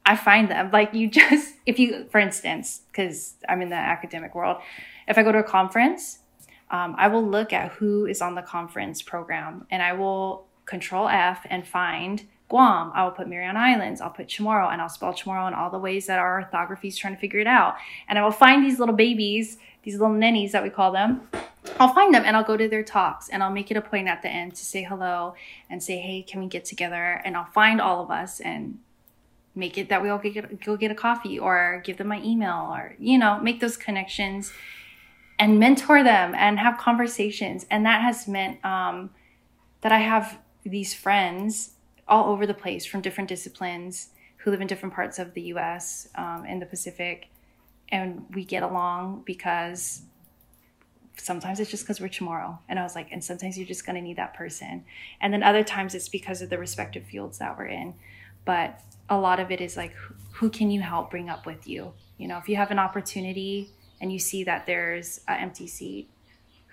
[0.05, 4.35] I find them like you just, if you, for instance, because I'm in the academic
[4.35, 4.57] world,
[5.07, 6.19] if I go to a conference,
[6.69, 11.07] um, I will look at who is on the conference program and I will control
[11.07, 15.13] F and find Guam, I will put Mariana Islands, I'll put Chamorro, and I'll spell
[15.13, 17.75] Chamorro in all the ways that our orthography is trying to figure it out.
[18.07, 21.27] And I will find these little babies, these little nennies that we call them.
[21.79, 24.07] I'll find them and I'll go to their talks and I'll make it a point
[24.07, 25.33] at the end to say hello
[25.69, 27.21] and say, hey, can we get together?
[27.25, 28.79] And I'll find all of us and
[29.55, 32.69] make it that we all get, go get a coffee or give them my email
[32.71, 34.53] or, you know, make those connections
[35.39, 37.65] and mentor them and have conversations.
[37.71, 39.09] And that has meant um,
[39.81, 41.71] that I have these friends
[42.07, 46.07] all over the place from different disciplines who live in different parts of the US
[46.15, 47.29] um, in the Pacific.
[47.89, 50.03] And we get along because
[51.17, 52.59] sometimes it's just because we're Chamorro.
[52.67, 54.83] And I was like, and sometimes you're just going to need that person.
[55.21, 57.95] And then other times it's because of the respective fields that we're in.
[58.43, 58.79] But
[59.09, 59.95] a lot of it is like,
[60.33, 61.93] who can you help bring up with you?
[62.17, 63.71] You know, if you have an opportunity
[64.01, 66.09] and you see that there's an empty seat,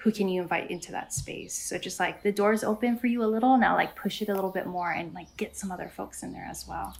[0.02, 1.54] who can you invite into that space?
[1.54, 4.34] So just like the doors open for you a little now like push it a
[4.34, 6.96] little bit more and like get some other folks in there as well.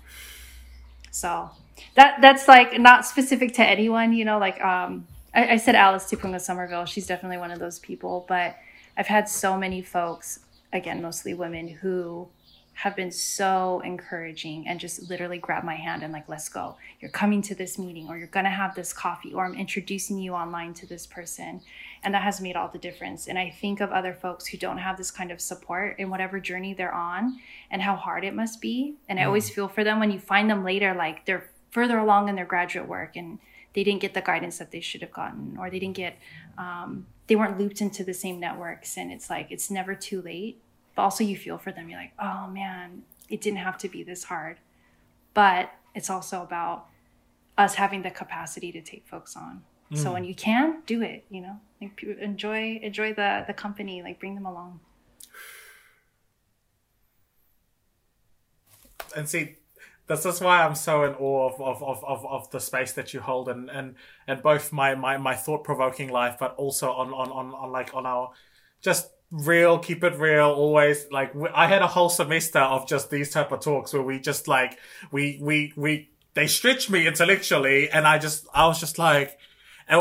[1.11, 1.51] So
[1.95, 6.09] that that's like not specific to anyone you know like um i, I said alice
[6.09, 8.57] te punga somerville she's definitely one of those people but
[8.97, 10.41] i've had so many folks
[10.73, 12.29] again mostly women who
[12.75, 16.77] have been so encouraging and just literally grab my hand and like let's go.
[17.01, 20.19] You're coming to this meeting or you're going to have this coffee or i'm introducing
[20.19, 21.61] you online to this person
[22.03, 23.29] and that has made all the difference.
[23.29, 26.41] And i think of other folks who don't have this kind of support in whatever
[26.41, 27.39] journey they're on
[27.71, 28.95] and how hard it must be.
[29.09, 32.29] And i always feel for them when you find them later like they're further along
[32.29, 33.39] in their graduate work and
[33.75, 36.19] they didn't get the guidance that they should have gotten or they didn't get
[36.59, 38.97] um, they weren't looped into the same networks.
[38.97, 40.61] And it's like it's never too late.
[40.95, 41.89] But also you feel for them.
[41.89, 44.59] You're like oh man it didn't have to be this hard.
[45.35, 46.87] But it's also about
[47.57, 49.63] us having the capacity to take folks on
[49.95, 50.29] so when mm.
[50.29, 54.47] you can do it you know like enjoy enjoy the the company like bring them
[54.47, 54.81] along.
[59.15, 59.57] And see
[60.07, 63.15] this is why I'm so in awe of, of, of, of, of the space that
[63.15, 63.95] you hold and, and,
[64.27, 67.95] and both my, my, my thought provoking life, but also on, on, on, on like
[67.95, 68.31] on our
[68.81, 73.31] just real, keep it real, always like I had a whole semester of just these
[73.31, 74.79] type of talks where we just like,
[75.13, 79.39] we, we, we, they stretched me intellectually and I just, I was just like,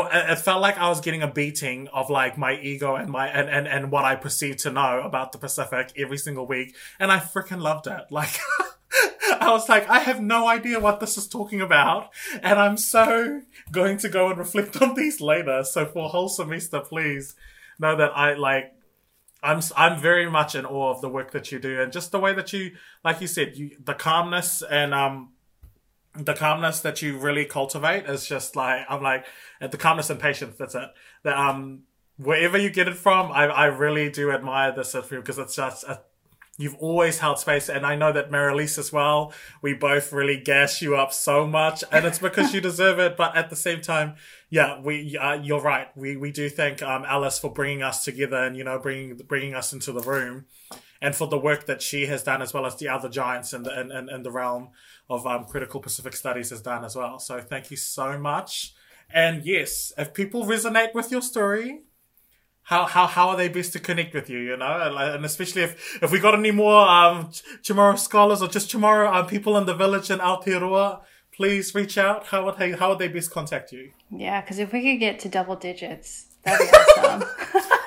[0.00, 3.48] it, felt like I was getting a beating of like my ego and my and,
[3.48, 7.18] and, and what I perceived to know about the Pacific every single week, and I
[7.18, 8.04] freaking loved it.
[8.10, 8.30] Like
[9.40, 12.10] I was like, I have no idea what this is talking about,
[12.42, 15.64] and I'm so going to go and reflect on these later.
[15.64, 17.34] So for a whole semester, please
[17.78, 18.72] know that I like.
[19.42, 22.20] I'm I'm very much in awe of the work that you do, and just the
[22.20, 25.31] way that you, like you said, you the calmness and um
[26.14, 29.24] the calmness that you really cultivate is just like I'm like
[29.60, 30.56] uh, the calmness and patience.
[30.58, 30.90] That's it.
[31.22, 31.82] That um
[32.16, 35.56] wherever you get it from, I I really do admire this of you because it's
[35.56, 36.02] just a,
[36.58, 39.32] you've always held space, and I know that Marilise as well.
[39.62, 43.16] We both really gas you up so much, and it's because you deserve it.
[43.16, 44.16] But at the same time,
[44.50, 45.88] yeah, we uh, you're right.
[45.96, 49.54] We we do thank um Alice for bringing us together and you know bringing bringing
[49.54, 50.44] us into the room.
[51.02, 53.64] And for the work that she has done, as well as the other giants in
[53.64, 54.70] the in, in, in the realm
[55.10, 57.18] of um, critical Pacific studies has done as well.
[57.18, 58.72] So thank you so much.
[59.12, 61.80] And yes, if people resonate with your story,
[62.62, 64.38] how how how are they best to connect with you?
[64.38, 67.32] You know, and, especially if if we got any more um
[67.96, 71.00] scholars or just Chamorro um, people in the village in Aotearoa,
[71.34, 72.26] please reach out.
[72.26, 73.90] How would they how would they best contact you?
[74.10, 77.24] Yeah, because if we could get to double digits, that'd be awesome.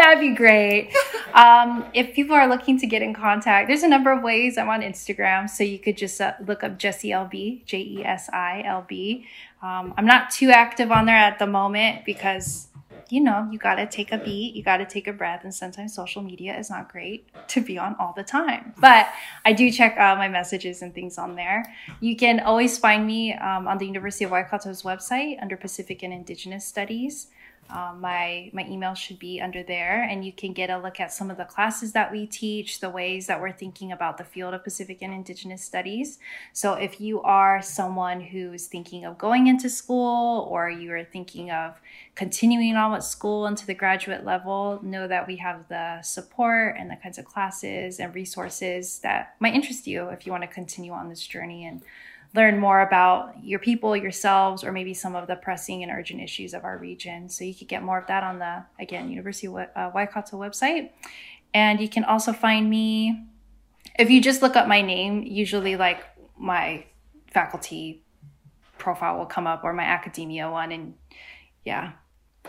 [0.00, 0.92] that'd be great.
[1.32, 4.58] Um, if people are looking to get in contact, there's a number of ways.
[4.58, 8.28] I'm on Instagram, so you could just uh, look up Jesi LB, J E S
[8.30, 9.28] I L B.
[9.62, 12.66] Um, I'm not too active on there at the moment because
[13.10, 15.52] you know, you got to take a beat, you got to take a breath, and
[15.52, 18.72] sometimes social media is not great to be on all the time.
[18.78, 19.08] But
[19.44, 21.64] I do check uh, my messages and things on there.
[22.00, 26.12] You can always find me um, on the University of Waikato's website under Pacific and
[26.12, 27.28] Indigenous Studies.
[27.72, 31.12] Um, my my email should be under there, and you can get a look at
[31.12, 34.54] some of the classes that we teach, the ways that we're thinking about the field
[34.54, 36.18] of Pacific and Indigenous Studies.
[36.52, 41.04] So, if you are someone who is thinking of going into school, or you are
[41.04, 41.80] thinking of
[42.14, 46.90] continuing on with school into the graduate level, know that we have the support and
[46.90, 50.92] the kinds of classes and resources that might interest you if you want to continue
[50.92, 51.82] on this journey and
[52.34, 56.54] learn more about your people, yourselves, or maybe some of the pressing and urgent issues
[56.54, 57.28] of our region.
[57.28, 60.90] So you could get more of that on the, again, University of uh, Waikato website.
[61.52, 63.26] And you can also find me,
[63.98, 66.04] if you just look up my name, usually like
[66.38, 66.84] my
[67.32, 68.04] faculty
[68.78, 70.70] profile will come up or my academia one.
[70.70, 70.94] And
[71.64, 71.92] yeah,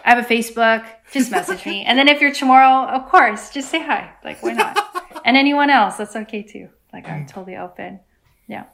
[0.05, 1.83] I have a Facebook, just message me.
[1.85, 4.13] And then if you're Chamorro, of course, just say hi.
[4.23, 4.77] Like, why not?
[5.25, 6.69] and anyone else, that's okay too.
[6.93, 8.01] Like, I'm totally open.
[8.47, 8.65] Yeah.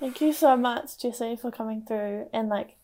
[0.00, 2.76] Thank you so much, Jesi, for coming through and like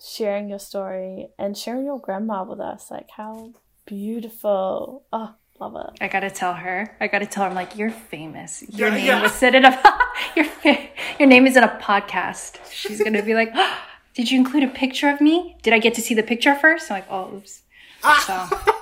[0.00, 2.90] sharing your story and sharing your grandma with us.
[2.90, 3.50] Like how
[3.86, 5.02] beautiful.
[5.12, 5.98] Oh, love it.
[6.00, 6.96] I gotta tell her.
[7.00, 7.48] I gotta tell her.
[7.50, 8.62] I'm like, you're famous.
[8.68, 9.22] Your Yeah, name yeah.
[9.22, 9.82] was said in a
[10.36, 10.46] your
[11.18, 12.58] your name is in a podcast.
[12.70, 13.78] She's gonna be like, oh,
[14.14, 15.56] did you include a picture of me?
[15.62, 16.90] Did I get to see the picture first?
[16.90, 17.62] I'm like, oh, oops.
[18.04, 18.46] Ah.
[18.50, 18.72] So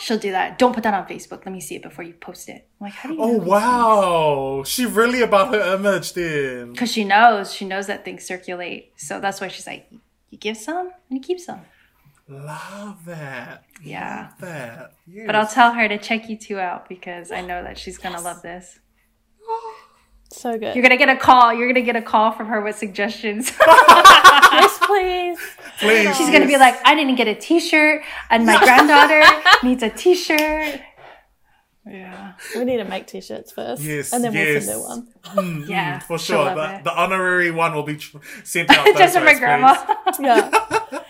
[0.00, 0.58] she'll do that.
[0.58, 1.44] Don't put that on Facebook.
[1.44, 2.66] Let me see it before you post it.
[2.80, 3.22] I'm like, how do you?
[3.22, 6.72] Oh wow, she really about her image then.
[6.72, 7.52] Because she knows.
[7.52, 8.92] She knows that things circulate.
[8.96, 9.90] So that's why she's like,
[10.30, 11.60] you give some and you keep some.
[12.28, 13.64] Love that.
[13.82, 14.28] Yeah.
[14.30, 14.92] Love that.
[15.06, 15.26] Yes.
[15.26, 18.20] But I'll tell her to check you two out because I know that she's gonna
[18.20, 18.78] love this.
[20.32, 20.74] So good.
[20.76, 21.52] You're gonna get a call.
[21.52, 23.50] You're gonna get a call from her with suggestions.
[23.66, 25.38] yes, please.
[25.80, 26.16] Please.
[26.16, 29.22] She's gonna be like, I didn't get a T-shirt, and my granddaughter
[29.66, 30.80] needs a T-shirt.
[31.86, 33.82] Yeah, We need to make t-shirts first.
[33.82, 34.66] Yes, And then yes.
[34.66, 35.44] we'll send her one.
[35.44, 36.44] Mm, mm, yeah, for sure.
[36.44, 38.86] love The, the honorary one will be tr- sent out.
[38.98, 39.74] Just for my grandma.
[40.20, 40.50] Yeah.
[40.90, 41.02] but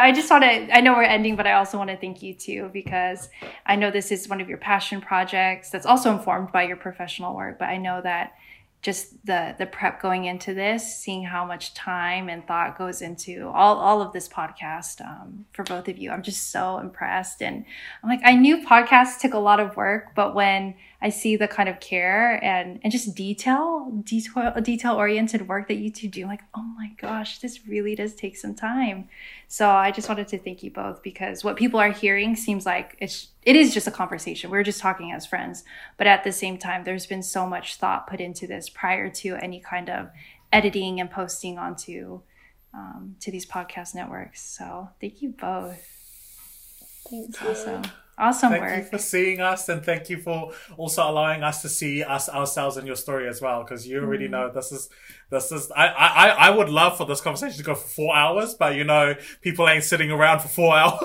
[0.00, 2.32] I just want to, I know we're ending, but I also want to thank you
[2.34, 3.28] too, because
[3.66, 7.36] I know this is one of your passion projects that's also informed by your professional
[7.36, 7.58] work.
[7.58, 8.32] But I know that
[8.84, 13.48] just the the prep going into this, seeing how much time and thought goes into
[13.48, 16.10] all all of this podcast um, for both of you.
[16.10, 17.64] I'm just so impressed, and
[18.02, 20.74] I'm like, I knew podcasts took a lot of work, but when
[21.04, 25.74] I see the kind of care and and just detail, detail detail oriented work that
[25.74, 29.08] you two do, I'm like, oh my gosh, this really does take some time.
[29.46, 32.96] So I just wanted to thank you both because what people are hearing seems like
[33.00, 34.50] it's it is just a conversation.
[34.50, 35.62] We're just talking as friends.
[35.98, 39.36] But at the same time, there's been so much thought put into this prior to
[39.42, 40.08] any kind of
[40.54, 42.22] editing and posting onto
[42.72, 44.40] um, to these podcast networks.
[44.40, 45.86] So thank you both.
[47.10, 47.42] Thanks.
[47.42, 47.82] Awesome.
[48.16, 48.76] Awesome thank work.
[48.76, 52.76] you for seeing us and thank you for also allowing us to see us ourselves
[52.76, 54.32] in your story as well because you already mm-hmm.
[54.32, 54.88] know this is
[55.30, 58.54] this is I, I I would love for this conversation to go for four hours
[58.54, 61.02] but you know people ain't sitting around for four hours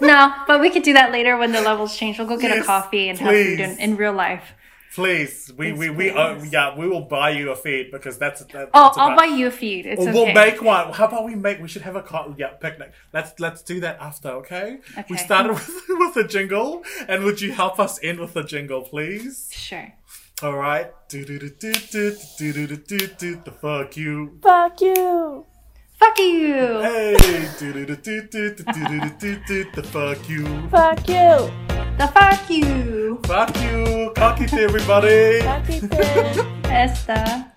[0.00, 2.18] no, but we could do that later when the levels change.
[2.18, 3.60] We'll go get Yes, a coffee and have food please.
[3.60, 4.52] in, in real life.
[4.96, 8.40] Please we Yes, we, we uh, yeah we will buy you a feed because that's,
[8.46, 9.86] that, Oh, that's I'll about- buy you a feed.
[9.86, 10.12] It's Or okay.
[10.14, 10.92] we'll make one.
[10.92, 11.60] How about we make?
[11.60, 12.90] We should have a co- yeah picnic.
[13.12, 14.78] Let's let's do that after, okay?
[14.98, 15.04] okay.
[15.10, 15.70] We started with,
[16.02, 19.48] with a jingle, and would you help us end with a jingle, please?
[19.52, 19.92] Sure.
[20.42, 20.88] All right.
[21.08, 23.30] Do do do do do do do do do do.
[23.44, 24.38] The fuck you.
[24.42, 25.46] Fuck you.
[26.00, 26.80] Fuck you.
[26.88, 27.48] Hey.
[27.58, 29.70] Do do do do do do do do do do.
[29.76, 30.44] The fuck you.
[30.68, 31.75] Fuck you.
[31.98, 33.20] The fuck you.
[33.24, 34.12] Fuck you.
[34.14, 35.40] Cocky everybody.
[35.40, 35.88] Fuck you.
[35.92, 36.82] Eh.
[36.84, 37.55] Esta.